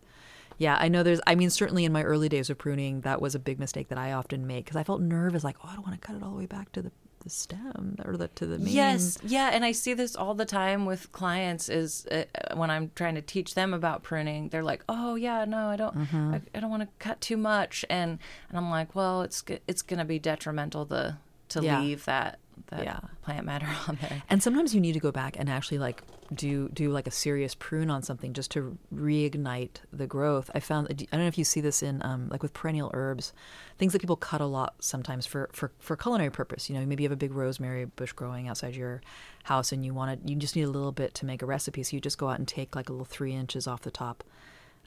Yeah, 0.58 0.76
I 0.78 0.88
know 0.88 1.02
there's, 1.02 1.20
I 1.26 1.34
mean, 1.36 1.50
certainly 1.50 1.84
in 1.84 1.92
my 1.92 2.02
early 2.02 2.28
days 2.28 2.50
of 2.50 2.58
pruning, 2.58 3.02
that 3.02 3.20
was 3.22 3.34
a 3.34 3.38
big 3.38 3.58
mistake 3.58 3.88
that 3.88 3.98
I 3.98 4.12
often 4.12 4.46
make 4.46 4.64
because 4.64 4.76
I 4.76 4.82
felt 4.82 5.00
nervous, 5.00 5.44
like, 5.44 5.56
oh, 5.64 5.68
I 5.70 5.74
don't 5.76 5.86
want 5.86 6.00
to 6.00 6.06
cut 6.06 6.16
it 6.16 6.22
all 6.22 6.30
the 6.32 6.36
way 6.36 6.46
back 6.46 6.72
to 6.72 6.82
the, 6.82 6.90
the 7.22 7.30
stem 7.30 7.96
or 8.04 8.16
the, 8.16 8.26
to 8.28 8.44
the 8.46 8.58
main. 8.58 8.74
Yes, 8.74 9.18
yeah, 9.22 9.50
and 9.52 9.64
I 9.64 9.70
see 9.72 9.94
this 9.94 10.16
all 10.16 10.34
the 10.34 10.44
time 10.44 10.84
with 10.84 11.10
clients. 11.12 11.68
Is 11.68 12.06
uh, 12.06 12.24
when 12.56 12.70
I'm 12.70 12.90
trying 12.96 13.14
to 13.14 13.22
teach 13.22 13.54
them 13.54 13.72
about 13.72 14.02
pruning, 14.02 14.48
they're 14.48 14.62
like, 14.64 14.82
"Oh 14.88 15.14
yeah, 15.14 15.44
no, 15.44 15.68
I 15.68 15.76
don't, 15.76 15.96
Mm-hmm. 15.96 16.34
I, 16.34 16.40
I 16.54 16.60
don't 16.60 16.70
want 16.70 16.82
to 16.82 16.88
cut 16.98 17.20
too 17.20 17.36
much," 17.36 17.84
and 17.90 18.18
and 18.48 18.58
I'm 18.58 18.70
like, 18.70 18.94
"Well, 18.94 19.22
it's 19.22 19.44
it's 19.68 19.82
going 19.82 19.98
to 19.98 20.04
be 20.04 20.18
detrimental 20.18 20.86
to 20.86 21.18
to 21.50 21.62
Yeah. 21.62 21.80
leave 21.80 22.04
that 22.06 22.38
that 22.68 22.84
Yeah. 22.84 23.00
plant 23.22 23.46
matter 23.46 23.68
on 23.88 23.98
there." 24.00 24.22
And 24.30 24.42
sometimes 24.42 24.74
you 24.74 24.80
need 24.80 24.92
to 24.94 25.00
go 25.00 25.10
back 25.12 25.36
and 25.38 25.48
actually 25.48 25.78
like 25.78 26.02
do 26.32 26.68
do 26.68 26.90
like 26.90 27.06
a 27.06 27.10
serious 27.10 27.54
prune 27.54 27.90
on 27.90 28.02
something 28.02 28.32
just 28.32 28.50
to 28.52 28.76
reignite 28.94 29.80
the 29.92 30.06
growth. 30.06 30.50
I 30.54 30.60
found 30.60 30.88
I 30.90 30.94
don't 30.94 31.20
know 31.20 31.26
if 31.26 31.38
you 31.38 31.44
see 31.44 31.60
this 31.60 31.82
in 31.82 32.02
um, 32.02 32.28
like 32.28 32.42
with 32.42 32.52
perennial 32.52 32.90
herbs, 32.94 33.32
things 33.78 33.92
that 33.92 34.00
people 34.00 34.16
cut 34.16 34.40
a 34.40 34.46
lot 34.46 34.74
sometimes 34.80 35.26
for 35.26 35.48
for 35.52 35.72
for 35.78 35.96
culinary 35.96 36.30
purpose. 36.30 36.68
You 36.68 36.78
know, 36.78 36.84
maybe 36.86 37.02
you 37.02 37.08
have 37.08 37.16
a 37.16 37.16
big 37.16 37.32
rosemary 37.32 37.86
bush 37.86 38.12
growing 38.12 38.48
outside 38.48 38.76
your 38.76 39.00
house 39.44 39.72
and 39.72 39.84
you 39.84 39.94
want 39.94 40.22
to 40.22 40.30
you 40.30 40.36
just 40.36 40.56
need 40.56 40.62
a 40.62 40.70
little 40.70 40.92
bit 40.92 41.14
to 41.14 41.26
make 41.26 41.42
a 41.42 41.46
recipe. 41.46 41.82
So 41.82 41.96
you 41.96 42.00
just 42.00 42.18
go 42.18 42.28
out 42.28 42.38
and 42.38 42.46
take 42.46 42.76
like 42.76 42.88
a 42.88 42.92
little 42.92 43.06
three 43.06 43.34
inches 43.34 43.66
off 43.66 43.82
the 43.82 43.90
top 43.90 44.24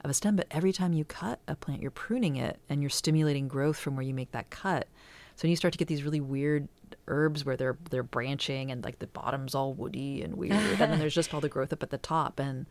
of 0.04 0.10
a 0.10 0.14
stem. 0.14 0.36
But 0.36 0.46
every 0.50 0.72
time 0.72 0.92
you 0.92 1.04
cut 1.04 1.40
a 1.48 1.54
plant, 1.56 1.82
you're 1.82 1.90
pruning 1.90 2.36
it 2.36 2.58
and 2.68 2.80
you're 2.82 2.90
stimulating 2.90 3.48
growth 3.48 3.76
from 3.76 3.96
where 3.96 4.04
you 4.04 4.14
make 4.14 4.32
that 4.32 4.50
cut. 4.50 4.88
So 5.36 5.44
when 5.44 5.50
you 5.50 5.56
start 5.56 5.72
to 5.72 5.78
get 5.78 5.88
these 5.88 6.04
really 6.04 6.20
weird 6.20 6.68
herbs 7.08 7.44
where 7.44 7.56
they're 7.56 7.78
they're 7.90 8.02
branching 8.02 8.70
and 8.70 8.84
like 8.84 8.98
the 8.98 9.06
bottom's 9.06 9.54
all 9.54 9.74
woody 9.74 10.22
and 10.22 10.36
weird, 10.36 10.52
and 10.52 10.78
then 10.78 10.98
there's 10.98 11.14
just 11.14 11.32
all 11.34 11.40
the 11.40 11.48
growth 11.48 11.72
up 11.72 11.82
at 11.82 11.90
the 11.90 11.98
top, 11.98 12.38
and 12.38 12.66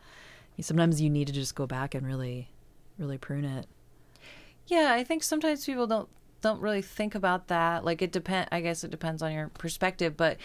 sometimes 0.60 1.02
you 1.02 1.10
need 1.10 1.28
to 1.28 1.34
just 1.34 1.56
go 1.56 1.66
back 1.66 1.96
and 1.96 2.06
really, 2.06 2.50
really 2.98 3.18
prune 3.18 3.46
it. 3.46 3.68
Yeah, 4.68 4.94
I 4.94 5.04
think 5.04 5.24
sometimes 5.24 5.66
people 5.66 5.88
don't 5.88 6.10
don't 6.42 6.62
really 6.62 6.82
think 6.82 7.16
about 7.16 7.48
that. 7.48 7.86
Like 7.86 8.02
it 8.02 8.12
depend. 8.12 8.50
I 8.52 8.62
guess 8.62 8.84
it 8.84 8.92
depends 8.92 9.22
on 9.22 9.32
your 9.32 9.50
perspective. 9.50 10.18
But 10.18 10.38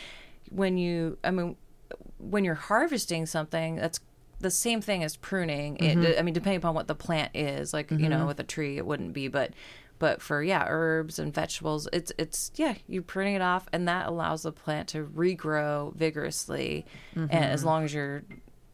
when 0.50 0.76
you, 0.76 1.18
I 1.24 1.30
mean, 1.30 1.56
when 2.18 2.44
you're 2.44 2.54
harvesting 2.54 3.26
something, 3.26 3.76
that's 3.76 4.00
the 4.40 4.50
same 4.50 4.80
thing 4.80 5.02
as 5.02 5.16
pruning. 5.16 5.76
It, 5.76 5.96
mm-hmm. 5.96 6.18
I 6.18 6.22
mean, 6.22 6.34
depending 6.34 6.58
upon 6.58 6.74
what 6.74 6.88
the 6.88 6.94
plant 6.94 7.32
is. 7.34 7.72
Like 7.72 7.90
you 7.90 8.08
know, 8.08 8.18
mm-hmm. 8.18 8.26
with 8.26 8.40
a 8.40 8.44
tree, 8.44 8.76
it 8.76 8.86
wouldn't 8.86 9.12
be, 9.12 9.28
but 9.28 9.52
but 9.98 10.20
for 10.22 10.42
yeah, 10.42 10.64
herbs 10.68 11.18
and 11.18 11.32
vegetables, 11.34 11.88
it's 11.92 12.12
it's 12.18 12.50
yeah, 12.56 12.74
you're 12.86 13.02
pruning 13.02 13.34
it 13.34 13.42
off, 13.42 13.66
and 13.72 13.88
that 13.88 14.06
allows 14.06 14.42
the 14.42 14.52
plant 14.52 14.88
to 14.88 15.04
regrow 15.04 15.94
vigorously, 15.94 16.84
and 17.14 17.32
as 17.32 17.60
mm-hmm. 17.60 17.68
long 17.68 17.84
as 17.84 17.94
you're 17.94 18.24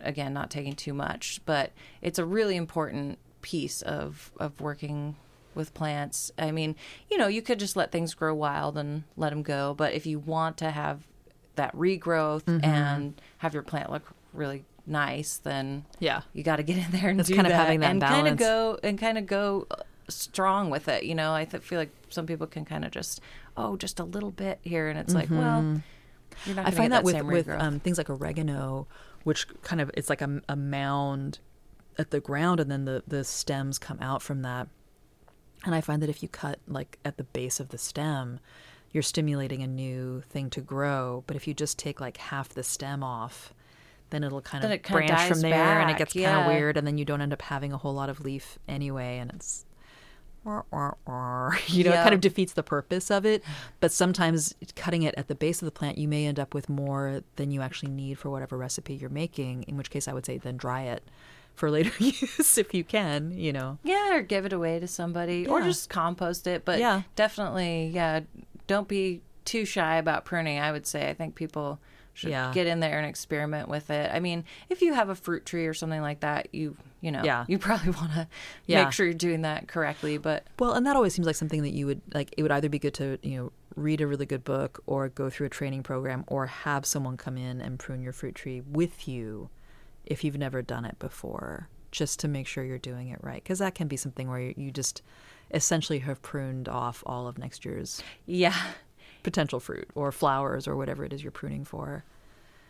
again 0.00 0.32
not 0.32 0.50
taking 0.50 0.74
too 0.74 0.92
much. 0.94 1.40
But 1.46 1.72
it's 2.00 2.18
a 2.18 2.24
really 2.24 2.56
important 2.56 3.18
piece 3.40 3.82
of 3.82 4.32
of 4.38 4.60
working 4.60 5.16
with 5.54 5.74
plants. 5.74 6.30
I 6.38 6.50
mean, 6.50 6.76
you 7.10 7.18
know, 7.18 7.26
you 7.28 7.42
could 7.42 7.58
just 7.58 7.76
let 7.76 7.92
things 7.92 8.14
grow 8.14 8.34
wild 8.34 8.78
and 8.78 9.04
let 9.16 9.30
them 9.30 9.42
go, 9.42 9.74
but 9.74 9.92
if 9.92 10.06
you 10.06 10.18
want 10.18 10.56
to 10.58 10.70
have 10.70 11.06
that 11.56 11.76
regrowth 11.76 12.44
mm-hmm. 12.44 12.64
and 12.64 13.20
have 13.38 13.52
your 13.52 13.62
plant 13.62 13.90
look 13.90 14.14
really 14.32 14.64
nice, 14.86 15.36
then 15.36 15.84
Yeah. 16.00 16.22
you 16.32 16.42
got 16.42 16.56
to 16.56 16.62
get 16.62 16.78
in 16.78 16.90
there 16.90 17.10
and 17.10 17.20
It's 17.20 17.28
do 17.28 17.34
kind 17.34 17.46
of 17.46 17.52
that 17.52 17.64
having 17.64 17.80
that 17.80 17.90
and 17.90 18.00
kind 18.00 18.28
of 18.28 18.38
balance. 18.38 18.40
go 18.40 18.78
and 18.82 18.98
kind 18.98 19.18
of 19.18 19.26
go 19.26 19.66
strong 20.14 20.70
with 20.70 20.88
it. 20.88 21.04
You 21.04 21.14
know, 21.14 21.34
I 21.34 21.44
th- 21.44 21.62
feel 21.62 21.78
like 21.78 21.90
some 22.08 22.26
people 22.26 22.46
can 22.46 22.64
kind 22.64 22.84
of 22.84 22.90
just 22.90 23.20
oh, 23.56 23.76
just 23.76 24.00
a 24.00 24.04
little 24.04 24.30
bit 24.30 24.58
here, 24.62 24.88
and 24.88 24.98
it's 24.98 25.14
like, 25.14 25.30
well, 25.30 25.80
you're 26.46 26.56
not. 26.56 26.66
Mm-hmm. 26.66 26.66
I 26.66 26.70
find 26.70 26.92
get 26.92 27.04
that 27.04 27.04
with 27.04 27.22
with 27.22 27.48
um, 27.48 27.80
things 27.80 27.98
like 27.98 28.10
oregano, 28.10 28.86
which 29.24 29.46
kind 29.62 29.80
of 29.80 29.90
it's 29.94 30.08
like 30.08 30.22
a, 30.22 30.42
a 30.48 30.56
mound 30.56 31.38
at 31.98 32.10
the 32.10 32.20
ground, 32.20 32.60
and 32.60 32.70
then 32.70 32.84
the 32.84 33.02
the 33.06 33.24
stems 33.24 33.78
come 33.78 33.98
out 34.00 34.22
from 34.22 34.42
that. 34.42 34.68
And 35.64 35.74
I 35.74 35.80
find 35.80 36.02
that 36.02 36.10
if 36.10 36.22
you 36.22 36.28
cut 36.28 36.58
like 36.66 36.98
at 37.04 37.16
the 37.18 37.24
base 37.24 37.60
of 37.60 37.68
the 37.68 37.78
stem, 37.78 38.40
you're 38.90 39.02
stimulating 39.02 39.62
a 39.62 39.66
new 39.66 40.22
thing 40.28 40.50
to 40.50 40.60
grow. 40.60 41.22
But 41.26 41.36
if 41.36 41.46
you 41.46 41.54
just 41.54 41.78
take 41.78 42.00
like 42.00 42.16
half 42.16 42.48
the 42.48 42.64
stem 42.64 43.02
off, 43.02 43.54
then 44.10 44.24
it'll 44.24 44.40
kind 44.40 44.64
Then 44.64 44.72
of 44.72 44.76
it 44.76 44.82
kinda 44.82 45.06
branch 45.06 45.28
from 45.28 45.40
there, 45.40 45.80
and 45.80 45.90
it 45.90 45.94
back, 45.94 45.98
gets 45.98 46.12
kind 46.14 46.40
of 46.40 46.46
weird, 46.46 46.76
and 46.76 46.86
then 46.86 46.98
you 46.98 47.04
don't 47.04 47.20
end 47.20 47.32
up 47.32 47.42
having 47.42 47.72
a 47.72 47.78
whole 47.78 47.94
lot 47.94 48.08
of 48.08 48.20
leaf 48.20 48.58
anyway, 48.68 49.18
and 49.18 49.30
it's. 49.32 49.64
Wah, 50.44 50.62
wah, 50.70 50.92
wah. 51.06 51.50
You 51.68 51.84
know, 51.84 51.92
it 51.92 51.96
kind 52.02 52.14
of 52.14 52.20
defeats 52.20 52.52
the 52.52 52.62
purpose 52.62 53.10
of 53.10 53.24
it. 53.24 53.42
But 53.80 53.92
sometimes 53.92 54.54
cutting 54.76 55.02
it 55.02 55.14
at 55.16 55.28
the 55.28 55.34
base 55.34 55.62
of 55.62 55.66
the 55.66 55.72
plant, 55.72 55.98
you 55.98 56.08
may 56.08 56.26
end 56.26 56.38
up 56.38 56.54
with 56.54 56.68
more 56.68 57.22
than 57.36 57.50
you 57.50 57.60
actually 57.62 57.92
need 57.92 58.18
for 58.18 58.30
whatever 58.30 58.56
recipe 58.56 58.94
you're 58.94 59.10
making. 59.10 59.64
In 59.64 59.76
which 59.76 59.90
case, 59.90 60.08
I 60.08 60.12
would 60.12 60.26
say 60.26 60.38
then 60.38 60.56
dry 60.56 60.82
it 60.82 61.02
for 61.54 61.70
later 61.70 61.92
use 61.98 62.56
if 62.58 62.72
you 62.74 62.84
can. 62.84 63.32
You 63.36 63.52
know. 63.52 63.78
Yeah, 63.84 64.16
or 64.16 64.22
give 64.22 64.44
it 64.46 64.52
away 64.52 64.80
to 64.80 64.86
somebody, 64.88 65.46
or 65.46 65.60
just 65.62 65.88
compost 65.88 66.46
it. 66.46 66.64
But 66.64 66.78
Yeah. 66.78 67.02
definitely, 67.16 67.90
yeah, 67.94 68.20
don't 68.66 68.88
be 68.88 69.20
too 69.44 69.64
shy 69.64 69.96
about 69.96 70.24
pruning. 70.24 70.58
I 70.58 70.72
would 70.72 70.86
say 70.86 71.08
I 71.08 71.14
think 71.14 71.34
people 71.34 71.78
should 72.14 72.30
Yeah. 72.30 72.52
get 72.52 72.66
in 72.66 72.80
there 72.80 72.98
and 72.98 73.06
experiment 73.06 73.68
with 73.68 73.90
it. 73.90 74.10
I 74.12 74.20
mean, 74.20 74.44
if 74.68 74.82
you 74.82 74.92
have 74.94 75.08
a 75.08 75.14
fruit 75.14 75.46
tree 75.46 75.66
or 75.66 75.74
something 75.74 76.00
like 76.02 76.20
that, 76.20 76.48
you 76.54 76.76
you 77.00 77.10
know, 77.10 77.22
Yeah. 77.24 77.44
you 77.48 77.58
probably 77.68 77.90
want 77.90 78.12
to 78.12 78.28
Yeah. 78.66 78.84
make 78.84 78.92
sure 78.92 79.04
you're 79.06 79.14
doing 79.14 79.42
that 79.42 79.66
correctly. 79.66 80.18
But 80.18 80.46
Well, 80.58 80.72
and 80.74 80.86
that 80.86 80.94
always 80.94 81.14
seems 81.14 81.26
like 81.26 81.34
something 81.36 81.62
that 81.62 81.72
you 81.72 81.86
would 81.86 82.00
like. 82.14 82.32
It 82.36 82.42
would 82.42 82.52
either 82.52 82.68
be 82.68 82.78
good 82.78 82.94
to 82.94 83.18
you 83.22 83.36
know 83.38 83.52
read 83.74 84.00
a 84.02 84.06
really 84.06 84.26
good 84.26 84.44
book, 84.44 84.82
or 84.86 85.08
go 85.08 85.30
through 85.30 85.46
a 85.46 85.50
training 85.50 85.82
program, 85.82 86.24
or 86.28 86.46
have 86.46 86.84
someone 86.86 87.16
come 87.16 87.36
in 87.38 87.60
and 87.60 87.78
prune 87.78 88.02
your 88.02 88.12
fruit 88.12 88.34
tree 88.34 88.60
with 88.60 89.08
you 89.08 89.48
if 90.04 90.22
you've 90.22 90.36
never 90.38 90.60
done 90.62 90.84
it 90.84 90.98
before, 90.98 91.68
just 91.90 92.20
to 92.20 92.28
make 92.28 92.46
sure 92.46 92.62
you're 92.64 92.76
doing 92.78 93.08
it 93.08 93.18
right. 93.22 93.42
Because 93.42 93.58
that 93.60 93.74
can 93.74 93.88
be 93.88 93.96
something 93.96 94.28
where 94.28 94.38
you, 94.40 94.54
you 94.58 94.70
just 94.70 95.00
essentially 95.52 96.00
have 96.00 96.20
pruned 96.22 96.68
off 96.68 97.02
all 97.06 97.26
of 97.26 97.36
next 97.38 97.64
year's 97.64 98.02
yeah, 98.26 98.54
potential 99.22 99.60
fruit 99.60 99.88
or 99.94 100.12
flowers 100.12 100.66
or 100.66 100.76
whatever 100.76 101.04
it 101.04 101.12
is 101.12 101.22
you're 101.22 101.32
pruning 101.32 101.64
for. 101.64 102.04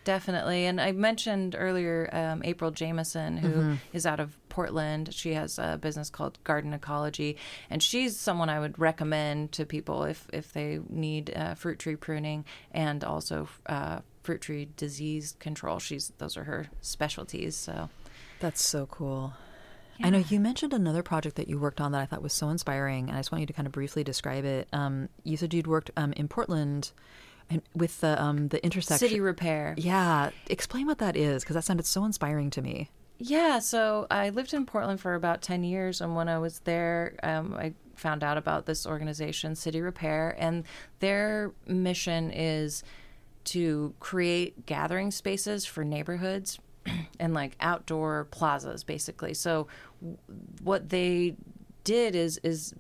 Definitely. 0.05 0.67
And 0.67 0.81
I 0.81 0.93
mentioned 0.93 1.55
earlier 1.57 2.09
um, 2.13 2.43
April 2.45 2.73
Jameson, 2.73 3.37
who 3.37 3.77
is 3.93 4.05
out 4.05 4.19
of 4.19 4.37
Portland. 4.49 5.15
She 5.15 5.35
has 5.35 5.59
a 5.59 5.79
business 5.81 6.11
called 6.11 6.43
Garden 6.43 6.73
Ecology. 6.73 7.37
And 7.71 7.81
she's 7.81 8.19
someone 8.19 8.49
I 8.49 8.59
would 8.59 8.79
recommend 8.79 9.53
to 9.53 9.65
people 9.65 10.03
if, 10.05 10.27
if 10.33 10.53
they 10.53 10.81
need 10.89 11.33
uh, 11.35 11.55
fruit 11.55 11.79
tree 11.79 11.97
pruning 11.97 12.45
and 12.73 13.05
also 13.05 13.49
uh, 13.67 14.01
fruit 14.25 14.41
tree 14.41 14.69
disease 14.77 15.37
control. 15.39 15.79
She's 15.79 16.13
Those 16.19 16.37
are 16.37 16.45
her 16.45 16.67
specialties. 16.81 17.55
So, 17.55 17.89
That's 18.41 18.63
so 18.63 18.87
cool. 18.87 19.35
I 20.01 20.11
know 20.11 20.19
you 20.19 20.41
mentioned 20.41 20.73
another 20.73 21.03
project 21.03 21.37
that 21.37 21.49
you 21.49 21.59
worked 21.59 21.81
on 21.81 21.93
that 21.93 22.01
I 22.01 22.07
thought 22.07 22.23
was 22.23 22.33
so 22.33 22.49
inspiring, 22.49 23.09
and 23.09 23.17
I 23.17 23.21
just 23.21 23.33
want 23.33 23.41
you 23.41 23.47
to 23.47 23.53
kind 23.53 23.67
of 23.67 23.73
briefly 23.73 24.05
describe 24.05 24.45
it. 24.45 24.69
Um, 24.73 25.09
you 25.25 25.37
said 25.37 25.53
you'd 25.55 25.67
worked 25.67 25.91
um, 25.97 26.13
in 26.15 26.29
Portland, 26.29 26.93
and 27.51 27.63
with 27.75 28.01
the 28.01 28.21
um, 28.23 28.49
the 28.49 28.63
intersection. 28.65 29.09
city 29.09 29.21
repair. 29.21 29.75
Yeah, 29.77 30.31
explain 30.49 30.87
what 30.87 30.99
that 30.99 31.17
is 31.17 31.43
because 31.43 31.55
that 31.55 31.65
sounded 31.65 31.87
so 31.87 32.05
inspiring 32.05 32.51
to 32.51 32.63
me. 32.63 32.91
Yeah, 33.19 33.61
so 33.61 34.09
I 34.11 34.31
lived 34.31 34.53
in 34.53 34.67
Portland 34.67 35.01
for 35.01 35.15
about 35.15 35.43
10 35.43 35.63
years, 35.63 36.01
and 36.01 36.17
when 36.17 36.29
I 36.29 36.39
was 36.39 36.59
there, 36.61 37.15
um, 37.23 37.55
I 37.55 37.73
found 37.95 38.25
out 38.25 38.37
about 38.37 38.67
this 38.67 38.85
organization, 38.85 39.55
City 39.55 39.81
Repair, 39.81 40.35
and 40.39 40.65
their 40.99 41.53
mission 41.65 42.33
is 42.33 42.83
to 43.45 43.95
create 44.01 44.67
gathering 44.67 45.13
spaces 45.13 45.65
for 45.65 45.85
neighborhoods 45.85 46.59
and 47.21 47.35
like 47.35 47.57
outdoor 47.61 48.27
plazas, 48.31 48.85
basically. 48.85 49.35
So, 49.35 49.67
w- 50.01 50.19
what 50.63 50.89
they 50.89 51.37
did 51.85 52.15
is 52.15 52.39
is 52.39 52.75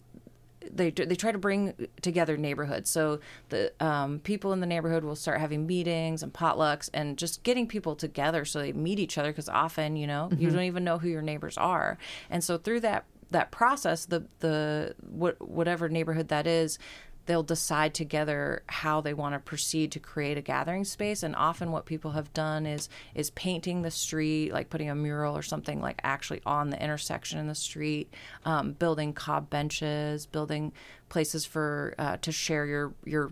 they 0.71 0.91
they 0.91 1.15
try 1.15 1.33
to 1.33 1.39
bring 1.39 1.75
together 2.01 2.37
neighborhoods. 2.37 2.91
So 2.91 3.21
the 3.49 3.73
um, 3.85 4.21
people 4.21 4.53
in 4.53 4.61
the 4.61 4.67
neighborhood 4.67 5.05
will 5.05 5.17
start 5.17 5.41
having 5.41 5.67
meetings 5.67 6.23
and 6.23 6.33
potlucks 6.33 6.89
and 6.95 7.19
just 7.19 7.43
getting 7.43 7.67
people 7.67 7.97
together 7.97 8.45
so 8.45 8.61
they 8.61 8.73
meet 8.73 8.99
each 8.99 9.19
other 9.19 9.31
because 9.31 9.49
often 9.49 9.97
you 9.97 10.07
know 10.07 10.31
you 10.37 10.51
don't 10.51 10.63
even 10.63 10.85
know 10.85 10.99
who 10.99 11.09
your 11.09 11.23
neighbors 11.23 11.59
are. 11.59 11.99
And 12.31 12.43
so 12.43 12.59
through 12.59 12.81
that 12.81 13.05
that 13.31 13.51
process, 13.51 14.07
the 14.07 14.25
the 14.41 14.95
what 15.11 15.41
whatever 15.47 15.89
neighborhood 15.89 16.29
that 16.29 16.47
is. 16.47 16.79
They'll 17.27 17.43
decide 17.43 17.95
together 17.95 18.63
how 18.67 19.01
they 19.01 19.15
want 19.15 19.35
to 19.35 19.39
proceed 19.39 19.93
to 19.93 20.01
create 20.01 20.37
a 20.37 20.41
gathering 20.41 20.85
space, 20.85 21.23
and 21.23 21.37
often 21.37 21.71
what 21.71 21.87
people 21.87 22.13
have 22.13 22.33
done 22.35 22.67
is 22.67 22.89
is 23.15 23.31
painting 23.31 23.83
the 23.83 23.91
street, 23.91 24.53
like 24.53 24.71
putting 24.71 24.91
a 24.91 24.95
mural 24.95 25.37
or 25.37 25.43
something 25.43 25.81
like 25.81 26.01
actually 26.03 26.43
on 26.45 26.71
the 26.71 26.83
intersection 26.83 27.39
in 27.39 27.47
the 27.47 27.55
street, 27.55 28.13
um, 28.45 28.73
building 28.73 29.13
cob 29.13 29.51
benches, 29.51 30.27
building 30.27 30.73
places 31.09 31.45
for 31.45 31.95
uh, 31.99 32.17
to 32.23 32.33
share 32.33 32.67
your 32.67 32.93
your 33.05 33.31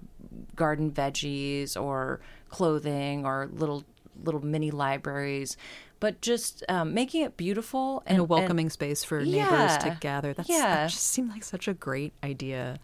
garden 0.55 0.91
veggies 0.91 1.81
or 1.81 2.21
clothing 2.49 3.25
or 3.27 3.49
little 3.53 3.85
little 4.23 4.45
mini 4.45 4.71
libraries, 4.71 5.57
but 5.99 6.21
just 6.21 6.63
um, 6.69 6.95
making 6.95 7.23
it 7.23 7.37
beautiful 7.37 8.03
And 8.07 8.19
a 8.19 8.25
welcoming 8.25 8.71
space 8.71 9.03
for 9.05 9.25
neighbors 9.25 9.79
to 9.79 9.97
gather. 10.01 10.33
That's, 10.33 10.49
Yeah. 10.49 10.75
That 10.75 10.91
just 10.91 11.07
seemed 11.07 11.31
like 11.31 11.45
such 11.45 11.69
a 11.69 11.75
great 11.75 12.13
idea. 12.23 12.79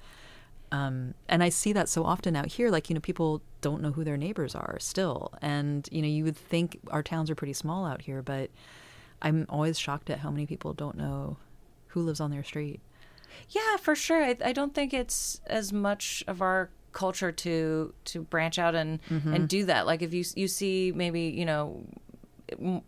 Um, 0.72 1.14
and 1.28 1.42
I 1.42 1.48
see 1.48 1.72
that 1.74 1.88
so 1.88 2.04
often 2.04 2.34
out 2.36 2.46
here. 2.46 2.70
Like, 2.70 2.90
you 2.90 2.94
know, 2.94 3.00
people 3.00 3.40
don't 3.60 3.80
know 3.82 3.92
who 3.92 4.02
their 4.04 4.16
neighbors 4.16 4.54
are 4.54 4.78
still. 4.80 5.32
And, 5.40 5.88
you 5.92 6.02
know, 6.02 6.08
you 6.08 6.24
would 6.24 6.36
think 6.36 6.78
our 6.90 7.02
towns 7.02 7.30
are 7.30 7.34
pretty 7.36 7.52
small 7.52 7.86
out 7.86 8.02
here, 8.02 8.20
but 8.22 8.50
I'm 9.22 9.46
always 9.48 9.78
shocked 9.78 10.10
at 10.10 10.18
how 10.20 10.30
many 10.30 10.44
people 10.46 10.72
don't 10.74 10.96
know 10.96 11.36
who 11.88 12.02
lives 12.02 12.20
on 12.20 12.30
their 12.30 12.42
street. 12.44 12.80
Yeah, 13.50 13.76
for 13.78 13.94
sure. 13.94 14.22
I, 14.24 14.36
I 14.44 14.52
don't 14.52 14.74
think 14.74 14.92
it's 14.92 15.40
as 15.46 15.72
much 15.72 16.24
of 16.26 16.42
our 16.42 16.70
culture 16.92 17.30
to 17.30 17.92
to 18.06 18.22
branch 18.22 18.58
out 18.58 18.74
and 18.74 18.98
and 19.10 19.48
do 19.48 19.66
that. 19.66 19.86
Like 19.86 20.00
if 20.02 20.14
you 20.14 20.24
you 20.34 20.48
see 20.48 20.92
maybe 20.94 21.20
you 21.22 21.44
know 21.44 21.84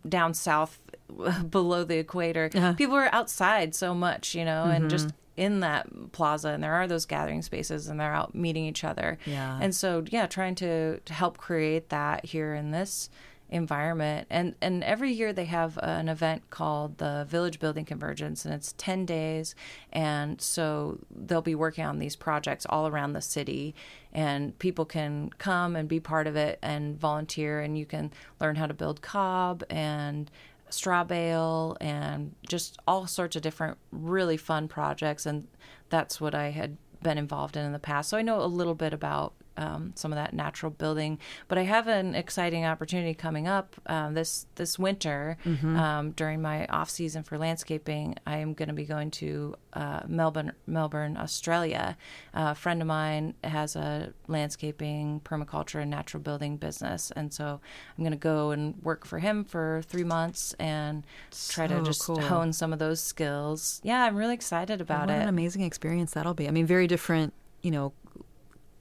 down 0.07 0.33
south 0.33 0.79
below 1.49 1.83
the 1.83 1.97
equator, 1.97 2.49
Uh-huh. 2.53 2.73
people 2.73 2.95
are 2.95 3.09
outside 3.13 3.75
so 3.75 3.93
much, 3.93 4.33
you 4.35 4.45
know, 4.45 4.65
and 4.65 4.89
just 4.89 5.13
in 5.39 5.61
that 5.61 6.11
plaza 6.11 6.49
and 6.49 6.61
there 6.61 6.73
are 6.73 6.85
those 6.85 7.05
gathering 7.05 7.41
spaces 7.41 7.87
and 7.87 7.97
they're 7.97 8.13
out 8.13 8.35
meeting 8.35 8.65
each 8.65 8.83
other. 8.83 9.17
Yeah. 9.25 9.57
And 9.61 9.73
so 9.73 10.03
yeah, 10.09 10.27
trying 10.27 10.55
to, 10.55 10.99
to 10.99 11.13
help 11.13 11.37
create 11.37 11.89
that 11.89 12.25
here 12.25 12.53
in 12.53 12.71
this 12.71 13.09
environment 13.51 14.27
and 14.29 14.53
and 14.61 14.83
every 14.83 15.11
year 15.11 15.33
they 15.33 15.45
have 15.45 15.75
an 15.81 16.07
event 16.07 16.47
called 16.51 16.99
the 16.99 17.25
village 17.27 17.59
building 17.59 17.83
convergence 17.83 18.45
and 18.45 18.53
it's 18.53 18.75
10 18.77 19.07
days 19.07 19.55
and 19.91 20.39
so 20.39 20.99
they'll 21.09 21.41
be 21.41 21.55
working 21.55 21.83
on 21.83 21.97
these 21.97 22.15
projects 22.15 22.67
all 22.69 22.85
around 22.85 23.13
the 23.13 23.21
city 23.21 23.73
and 24.13 24.59
people 24.59 24.85
can 24.85 25.31
come 25.39 25.75
and 25.75 25.89
be 25.89 25.99
part 25.99 26.27
of 26.27 26.35
it 26.35 26.59
and 26.61 26.99
volunteer 26.99 27.59
and 27.59 27.75
you 27.75 27.87
can 27.87 28.11
learn 28.39 28.55
how 28.55 28.67
to 28.67 28.73
build 28.75 29.01
cob 29.01 29.63
and 29.67 30.29
straw 30.69 31.03
bale 31.03 31.77
and 31.81 32.35
just 32.47 32.77
all 32.87 33.07
sorts 33.07 33.35
of 33.35 33.41
different 33.41 33.77
really 33.91 34.37
fun 34.37 34.67
projects 34.67 35.25
and 35.25 35.47
that's 35.89 36.21
what 36.21 36.35
I 36.35 36.49
had 36.51 36.77
been 37.01 37.17
involved 37.17 37.55
in 37.55 37.65
in 37.65 37.73
the 37.73 37.79
past. 37.79 38.09
So 38.09 38.17
I 38.17 38.21
know 38.21 38.41
a 38.41 38.45
little 38.45 38.75
bit 38.75 38.93
about 38.93 39.33
um, 39.59 39.91
some 39.95 40.11
of 40.11 40.15
that 40.15 40.33
natural 40.33 40.71
building. 40.71 41.19
But 41.47 41.57
I 41.57 41.63
have 41.63 41.87
an 41.87 42.15
exciting 42.15 42.65
opportunity 42.65 43.13
coming 43.13 43.47
up 43.47 43.75
um, 43.85 44.13
this 44.13 44.47
this 44.55 44.79
winter 44.79 45.37
um, 45.45 46.11
during 46.11 46.41
my 46.41 46.65
off 46.67 46.89
season 46.89 47.23
for 47.23 47.37
landscaping. 47.37 48.15
I 48.25 48.37
am 48.37 48.53
going 48.53 48.69
to 48.69 48.73
be 48.73 48.85
going 48.85 49.11
to 49.11 49.55
uh, 49.73 50.01
Melbourne, 50.07 50.53
Melbourne, 50.65 51.17
Australia. 51.17 51.97
a 52.33 52.55
friend 52.55 52.81
of 52.81 52.87
mine 52.87 53.35
has 53.43 53.75
a 53.75 54.13
landscaping, 54.27 55.21
permaculture, 55.23 55.81
and 55.81 55.91
natural 55.91 56.23
building 56.23 56.57
business, 56.57 57.11
and 57.15 57.33
so 57.33 57.59
I'm 57.97 58.03
going 58.03 58.11
to 58.11 58.17
go 58.17 58.51
and 58.51 58.81
work 58.81 59.05
for 59.05 59.19
him 59.19 59.43
for 59.43 59.81
three 59.87 60.03
months 60.03 60.53
and 60.59 61.05
try 61.49 61.67
to 61.67 61.83
just 61.83 62.01
cool. 62.03 62.21
hone 62.21 62.53
some 62.53 62.71
of 62.71 62.79
those 62.79 63.01
skills. 63.01 63.81
Yeah, 63.83 64.03
I'm 64.03 64.15
really 64.15 64.33
excited 64.33 64.79
about 64.81 65.07
what 65.07 65.09
it. 65.09 65.13
What 65.13 65.23
an 65.23 65.29
amazing 65.29 65.63
experience 65.63 66.13
that'll 66.13 66.33
be. 66.33 66.47
I 66.47 66.51
mean, 66.51 66.65
very 66.65 66.87
different, 66.87 67.33
you 67.61 67.71
know, 67.71 67.93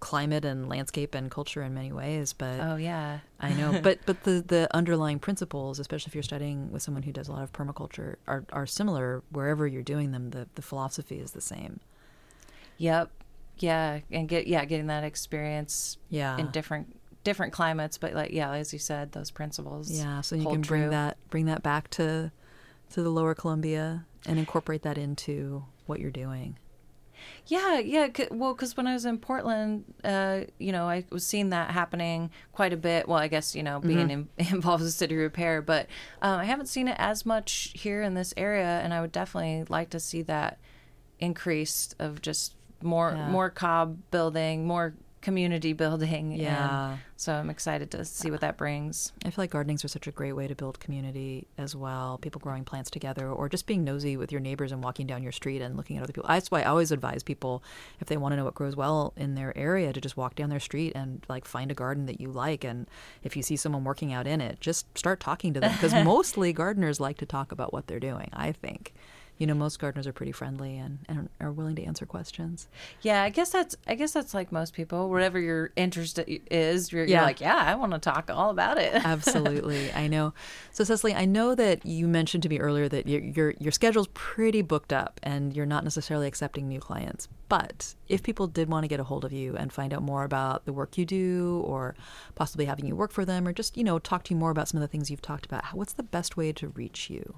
climate 0.01 0.45
and 0.45 0.69
landscape 0.69 1.15
and 1.15 1.31
culture 1.31 1.63
in 1.63 1.75
many 1.75 1.93
ways, 1.93 2.33
but 2.33 2.61
oh 2.61 2.77
yeah. 2.77 3.21
I 3.41 3.53
know, 3.55 3.81
but 3.83 3.99
but 4.07 4.25
the 4.25 4.45
the 4.47 4.69
underlying 4.75 5.19
principles, 5.19 5.79
especially 5.79 6.11
if 6.11 6.15
you're 6.15 6.23
studying 6.23 6.71
with 6.71 6.83
someone 6.83 7.03
who 7.03 7.13
does 7.13 7.29
a 7.29 7.33
lot 7.33 7.43
of 7.43 7.53
permaculture, 7.53 8.17
are 8.27 8.45
are 8.53 8.67
similar 8.67 9.23
wherever 9.31 9.67
you're 9.67 9.83
doing 9.83 10.13
them. 10.13 10.31
The 10.31 10.49
the 10.55 10.63
philosophy 10.63 11.19
is 11.19 11.33
the 11.33 11.41
same. 11.41 11.81
Yep. 12.79 13.11
Yeah, 13.59 14.01
and 14.11 14.29
get 14.29 14.47
yeah, 14.47 14.65
getting 14.65 14.87
that 14.87 15.03
experience 15.05 15.99
Yeah. 16.11 16.39
in 16.39 16.51
different 16.51 16.97
different 17.25 17.53
climates, 17.53 17.99
but 17.99 18.15
like 18.15 18.31
yeah, 18.31 18.53
as 18.53 18.73
you 18.73 18.79
said, 18.79 19.13
those 19.13 19.31
principles. 19.31 19.91
Yeah, 19.91 20.21
so 20.21 20.37
you 20.37 20.47
can 20.47 20.61
bring 20.63 20.83
true. 20.83 20.91
that 20.91 21.17
bring 21.31 21.47
that 21.47 21.63
back 21.63 21.91
to 21.91 22.31
to 22.91 23.03
the 23.03 23.11
Lower 23.11 23.35
Columbia 23.35 24.07
and 24.27 24.39
incorporate 24.39 24.83
that 24.83 24.97
into 24.97 25.65
what 25.87 26.01
you're 26.01 26.11
doing. 26.11 26.57
Yeah, 27.47 27.79
yeah. 27.79 28.09
C- 28.15 28.29
well, 28.31 28.55
because 28.55 28.77
when 28.77 28.87
I 28.87 28.93
was 28.95 29.05
in 29.05 29.19
Portland, 29.19 29.85
uh, 30.05 30.41
you 30.59 30.73
know, 30.73 30.89
I 30.89 31.05
was 31.11 31.27
seeing 31.27 31.51
that 31.51 31.71
happening 31.71 32.31
quite 32.53 32.73
a 32.73 32.77
bit. 32.77 33.09
Well, 33.09 33.19
I 33.19 33.29
guess 33.29 33.55
you 33.55 33.63
know, 33.63 33.81
being 33.81 34.11
in, 34.11 34.29
involved 34.39 34.83
with 34.83 34.93
city 34.93 35.17
repair, 35.17 35.63
but 35.63 35.87
um, 36.23 36.41
I 36.41 36.45
haven't 36.45 36.67
seen 36.67 36.89
it 36.89 36.97
as 36.99 37.25
much 37.27 37.73
here 37.75 38.03
in 38.03 38.15
this 38.15 38.35
area, 38.37 38.81
and 38.83 38.93
I 38.95 39.01
would 39.01 39.13
definitely 39.13 39.65
like 39.69 39.91
to 39.91 40.01
see 40.01 40.23
that 40.23 40.59
increased 41.21 41.95
of 41.99 42.21
just 42.23 42.55
more 42.83 43.13
Yeah. 43.17 43.29
more 43.31 43.51
cob 43.51 43.99
building, 44.11 44.67
more 44.67 44.95
community 45.29 45.73
building. 45.75 46.33
and 46.33 46.41
Yeah. 46.43 46.97
so 47.17 47.35
I'm 47.35 47.51
excited 47.51 47.91
to 47.91 48.05
see 48.05 48.31
what 48.31 48.41
that 48.41 48.57
brings. 48.57 49.13
I 49.25 49.31
feel 49.31 49.43
like 49.43 49.51
gardenings 49.51 49.85
are 49.85 49.89
such 49.89 50.07
a 50.07 50.11
great 50.11 50.33
way 50.33 50.49
to 50.49 50.55
build 50.55 50.81
community 50.81 51.47
as 51.59 51.77
well. 51.77 52.19
People 52.19 52.41
growing 52.41 52.65
plants 52.65 52.91
together, 52.91 53.29
or 53.29 53.49
just 53.49 53.67
being 53.67 53.85
nosy 53.85 54.17
with 54.17 54.33
your 54.33 54.41
neighbors 54.41 54.73
and 54.73 54.83
walking 54.83 55.07
down 55.07 55.23
your 55.23 55.33
street 55.33 55.61
and 55.61 55.77
looking 55.77 55.97
at 55.99 56.03
other 56.03 56.13
people. 56.13 56.29
That's 56.29 56.51
why 56.51 56.63
I 56.63 56.65
always 56.65 56.91
advise 56.93 57.23
people 57.23 57.63
if 58.01 58.07
they 58.09 58.17
want 58.17 58.33
to 58.33 58.37
know 58.37 58.45
what 58.45 58.55
grows 58.55 58.75
well 58.77 59.13
in 59.17 59.35
their 59.35 59.57
area 59.57 59.93
to 59.93 60.01
just 60.01 60.17
walk 60.17 60.35
down 60.35 60.49
their 60.49 60.61
street 60.61 60.93
and 60.95 61.25
like 61.29 61.45
find 61.45 61.71
a 61.71 61.75
garden 61.75 62.07
that 62.07 62.21
you 62.21 62.31
like. 62.31 62.65
And 62.65 62.87
if 63.23 63.37
you 63.37 63.43
see 63.43 63.57
someone 63.57 63.85
working 63.85 64.13
out 64.13 64.27
in 64.27 64.41
it, 64.41 64.61
just 64.61 64.87
start 64.97 65.21
talking 65.21 65.53
to 65.55 65.61
them 65.61 65.73
because 65.73 65.93
mostly 66.05 66.53
gardeners 66.55 67.01
like 67.01 67.19
to 67.19 67.27
talk 67.27 67.53
about 67.53 67.73
what 67.73 67.87
they're 67.87 68.01
doing. 68.01 68.31
I 68.33 68.53
think. 68.53 68.95
You 69.39 69.47
know, 69.47 69.55
most 69.55 69.79
gardeners 69.79 70.07
are 70.07 70.13
pretty 70.13 70.33
friendly 70.33 70.77
and, 70.77 70.99
and 71.09 71.29
are 71.41 71.53
willing 71.53 71.77
to 71.77 71.85
answer 71.85 72.05
questions. 72.05 72.69
Yeah, 73.03 73.23
I 73.23 73.31
guess 73.31 73.51
that's 73.51 73.77
I 73.87 73.95
guess 73.95 74.13
that's 74.13 74.35
like 74.35 74.51
most 74.51 74.75
people. 74.75 75.09
Whatever 75.11 75.39
your 75.39 75.71
interest 75.77 76.19
is, 76.27 76.91
you're, 76.93 77.05
Yeah. 77.05 77.19
you're 77.19 77.25
like, 77.27 77.41
yeah, 77.41 77.55
I 77.57 77.77
want 77.77 77.93
to 77.93 77.99
talk 78.01 78.31
all 78.33 78.51
about 78.51 78.79
it. 78.79 78.95
Absolutely, 79.05 79.93
I 79.93 80.09
know. 80.09 80.35
So, 80.73 80.83
Cecily, 80.85 81.15
I 81.15 81.25
know 81.25 81.55
that 81.55 81.87
you 81.87 82.09
mentioned 82.09 82.43
to 82.43 82.49
me 82.49 82.59
earlier 82.59 82.89
that 82.89 83.07
your 83.07 83.21
your 83.21 83.55
your 83.61 83.73
schedule's 83.73 84.09
pretty 84.13 84.61
booked 84.63 84.93
up, 84.93 85.21
and 85.23 85.55
you're 85.55 85.67
not 85.67 85.85
necessarily 85.85 86.27
accepting 86.27 86.67
new 86.69 86.81
clients. 86.81 87.29
But 87.49 87.95
if 88.09 88.23
people 88.23 88.47
did 88.49 88.69
want 88.69 88.85
to 88.85 88.89
get 88.89 89.01
a 89.01 89.05
hold 89.05 89.25
of 89.25 89.33
you 89.33 89.57
and 89.57 89.73
find 89.73 89.95
out 89.95 90.03
more 90.03 90.25
about 90.25 90.67
the 90.67 90.73
work 90.73 90.99
you 90.99 91.07
do, 91.07 91.63
or 91.65 91.95
possibly 92.35 92.65
having 92.67 92.87
you 92.87 92.97
work 92.97 93.13
for 93.13 93.25
them, 93.25 93.47
or 93.47 93.53
just 93.53 93.77
you 93.77 93.85
know 93.85 93.99
talk 94.01 94.25
to 94.25 94.35
you 94.35 94.39
more 94.41 94.51
about 94.51 94.67
some 94.69 94.79
of 94.79 94.83
the 94.83 94.89
things 94.89 95.11
you've 95.11 95.23
talked 95.23 95.47
about, 95.47 95.65
what's 95.75 95.93
the 95.93 96.03
best 96.03 96.37
way 96.37 96.53
to 96.53 96.69
reach 96.69 97.09
you? 97.09 97.37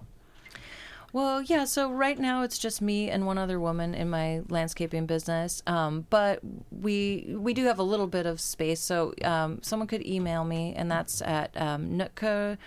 Well, 1.12 1.42
yeah. 1.42 1.64
So 1.64 1.90
right 1.90 2.18
now 2.18 2.42
it's 2.42 2.59
just 2.59 2.81
me 2.81 3.11
and 3.11 3.27
one 3.27 3.38
other 3.38 3.59
woman 3.59 3.94
in 3.94 4.11
my 4.11 4.42
landscaping 4.49 5.07
business. 5.07 5.62
Um, 5.66 6.07
but 6.11 6.40
we 6.70 7.35
we 7.37 7.55
do 7.55 7.64
have 7.64 7.79
a 7.79 7.83
little 7.85 8.07
bit 8.07 8.27
of 8.27 8.40
space, 8.40 8.81
so 8.81 9.14
um, 9.25 9.61
someone 9.62 9.88
could 9.88 10.07
email 10.07 10.44
me, 10.44 10.75
and 10.77 10.90
that's 10.90 11.20
at 11.23 11.51
um, 11.61 11.96
nursery 11.99 12.59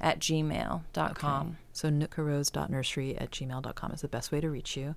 at 0.00 0.18
gmail.com. 0.18 1.56
So 1.72 1.88
nootkarose.nursery 1.88 3.18
at 3.18 3.30
gmail.com 3.30 3.92
is 3.92 4.00
the 4.02 4.08
best 4.08 4.32
way 4.32 4.40
to 4.40 4.50
reach 4.50 4.76
you. 4.76 4.94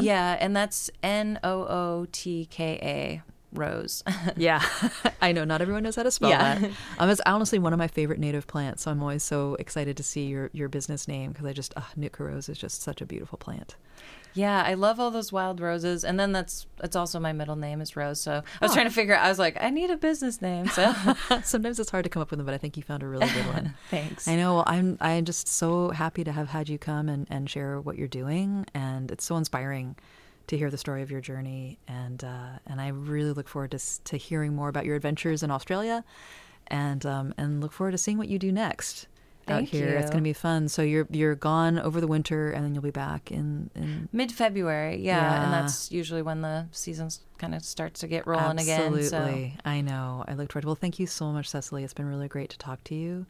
Yeah, 0.00 0.36
and 0.40 0.56
that's 0.56 0.90
N 1.02 1.38
O 1.44 1.64
O 1.64 2.06
T 2.10 2.46
K 2.50 2.78
A 2.82 3.22
Rose. 3.54 4.02
Yeah, 4.36 4.62
I 5.22 5.32
know. 5.32 5.44
Not 5.44 5.60
everyone 5.62 5.82
knows 5.84 5.96
how 5.96 6.02
to 6.02 6.10
spell 6.10 6.30
Yeah. 6.30 6.58
that. 6.58 6.70
Um, 6.98 7.10
it's 7.10 7.20
honestly 7.26 7.58
one 7.58 7.72
of 7.72 7.78
my 7.78 7.88
favorite 7.88 8.18
native 8.18 8.46
plants, 8.46 8.82
so 8.82 8.90
I'm 8.90 9.00
always 9.02 9.22
so 9.22 9.54
excited 9.58 9.96
to 9.96 10.02
see 10.02 10.26
your, 10.26 10.50
your 10.52 10.68
business 10.68 11.06
name 11.08 11.32
because 11.32 11.46
I 11.46 11.52
just, 11.52 11.72
uh, 11.76 11.82
Nootka 11.96 12.24
Rose 12.24 12.48
is 12.48 12.58
just 12.58 12.82
such 12.82 13.00
a 13.00 13.06
beautiful 13.06 13.36
plant. 13.38 13.76
Yeah, 14.36 14.64
I 14.66 14.74
love 14.74 14.98
all 14.98 15.12
those 15.12 15.30
wild 15.32 15.60
roses, 15.60 16.04
and 16.04 16.18
then 16.18 16.32
that's 16.32 16.66
it's 16.82 16.96
also 16.96 17.20
my 17.20 17.32
middle 17.32 17.54
name 17.54 17.80
is 17.80 17.94
Rose. 17.94 18.20
So 18.20 18.32
I 18.60 18.64
was 18.64 18.72
Oh. 18.72 18.74
trying 18.74 18.86
to 18.88 18.92
figure. 18.92 19.14
out 19.14 19.24
I 19.24 19.28
was 19.28 19.38
like, 19.38 19.56
I 19.62 19.70
need 19.70 19.90
a 19.90 19.96
business 19.96 20.42
name. 20.42 20.66
So 20.66 20.92
Sometimes 21.44 21.78
it's 21.78 21.90
hard 21.90 22.02
to 22.02 22.10
come 22.10 22.20
up 22.20 22.30
with 22.30 22.38
them, 22.38 22.46
but 22.46 22.52
I 22.54 22.58
think 22.58 22.76
you 22.76 22.82
found 22.82 23.04
a 23.04 23.06
really 23.06 23.28
good 23.28 23.46
one. 23.46 23.74
thanks. 23.90 24.26
I 24.26 24.34
know. 24.34 24.54
Well, 24.54 24.64
I'm 24.66 24.98
I'm 25.00 25.24
just 25.24 25.46
so 25.46 25.90
happy 25.90 26.24
to 26.24 26.32
have 26.32 26.48
had 26.48 26.68
you 26.68 26.78
come 26.78 27.08
and, 27.08 27.28
and 27.30 27.48
share 27.48 27.80
what 27.80 27.96
you're 27.96 28.08
doing, 28.08 28.66
and 28.74 29.10
it's 29.12 29.24
so 29.24 29.36
inspiring 29.36 29.94
to 30.48 30.56
hear 30.56 30.70
the 30.70 30.78
story 30.78 31.02
of 31.02 31.10
your 31.10 31.20
journey, 31.20 31.78
and 31.88 32.22
uh, 32.22 32.58
and 32.66 32.80
I 32.80 32.88
really 32.88 33.32
look 33.32 33.48
forward 33.48 33.70
to 33.72 34.02
to 34.04 34.16
hearing 34.16 34.54
more 34.54 34.68
about 34.68 34.84
your 34.84 34.96
adventures 34.96 35.42
in 35.42 35.50
Australia, 35.50 36.04
and 36.68 37.04
um, 37.06 37.34
and 37.36 37.60
look 37.60 37.72
forward 37.72 37.92
to 37.92 37.98
seeing 37.98 38.18
what 38.18 38.28
you 38.28 38.38
do 38.38 38.52
next 38.52 39.06
out 39.46 39.56
Thank 39.56 39.68
here. 39.68 39.88
It's 39.98 40.08
going 40.10 40.22
to 40.24 40.28
be 40.28 40.32
fun. 40.32 40.68
So 40.68 40.80
you're 40.80 41.06
you're 41.10 41.34
gone 41.34 41.78
over 41.78 42.00
the 42.00 42.06
winter, 42.06 42.50
and 42.50 42.64
then 42.64 42.74
you'll 42.74 42.82
be 42.82 42.90
back 42.90 43.30
in 43.30 43.70
in 43.74 44.08
Mid 44.12 44.32
February, 44.32 44.96
yeah, 44.96 45.18
Yeah. 45.20 45.44
and 45.44 45.52
that's 45.52 45.92
usually 45.92 46.22
when 46.22 46.40
the 46.40 46.66
season 46.72 47.10
kind 47.38 47.54
of 47.54 47.62
starts 47.62 48.00
to 48.00 48.06
get 48.06 48.26
rolling 48.26 48.58
again. 48.58 48.92
So 49.02 49.16
Absolutely. 49.18 49.56
I 49.64 49.80
know. 49.82 50.24
I 50.26 50.34
look 50.34 50.50
forward 50.52 50.62
to 50.62 50.68
Well, 50.68 50.76
thank 50.76 50.98
you 50.98 51.06
so 51.06 51.30
much, 51.32 51.48
Cecily. 51.48 51.84
It's 51.84 51.92
been 51.94 52.06
really 52.06 52.28
great 52.28 52.50
to 52.50 52.58
talk 52.58 52.82
to 52.84 52.94
you. 52.94 53.26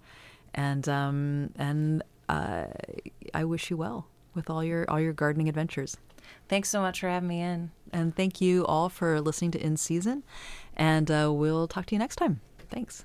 And 0.55 0.89
um 0.89 1.51
and 1.57 2.03
uh 2.29 2.67
I 3.35 3.45
wish 3.45 3.71
you 3.71 3.77
well 3.77 4.07
with 4.35 4.51
all 4.51 4.63
your 4.65 4.89
all 4.91 5.01
your 5.01 5.13
gardening 5.13 5.49
adventures. 5.49 5.97
thanks 6.49 6.69
so 6.69 6.81
much 6.81 7.01
for 7.01 7.09
having 7.09 7.29
me 7.29 7.41
in. 7.41 7.71
And 7.93 8.15
thank 8.15 8.41
you 8.41 8.65
all 8.67 8.89
for 8.89 9.21
listening 9.21 9.53
to 9.53 9.61
In 9.65 9.77
Season. 9.77 10.25
And 10.77 11.11
uh, 11.11 11.31
we'll 11.33 11.69
talk 11.69 11.87
to 11.87 11.95
you 11.95 11.99
next 11.99 12.17
time. 12.17 12.41
Thanks. 12.71 13.05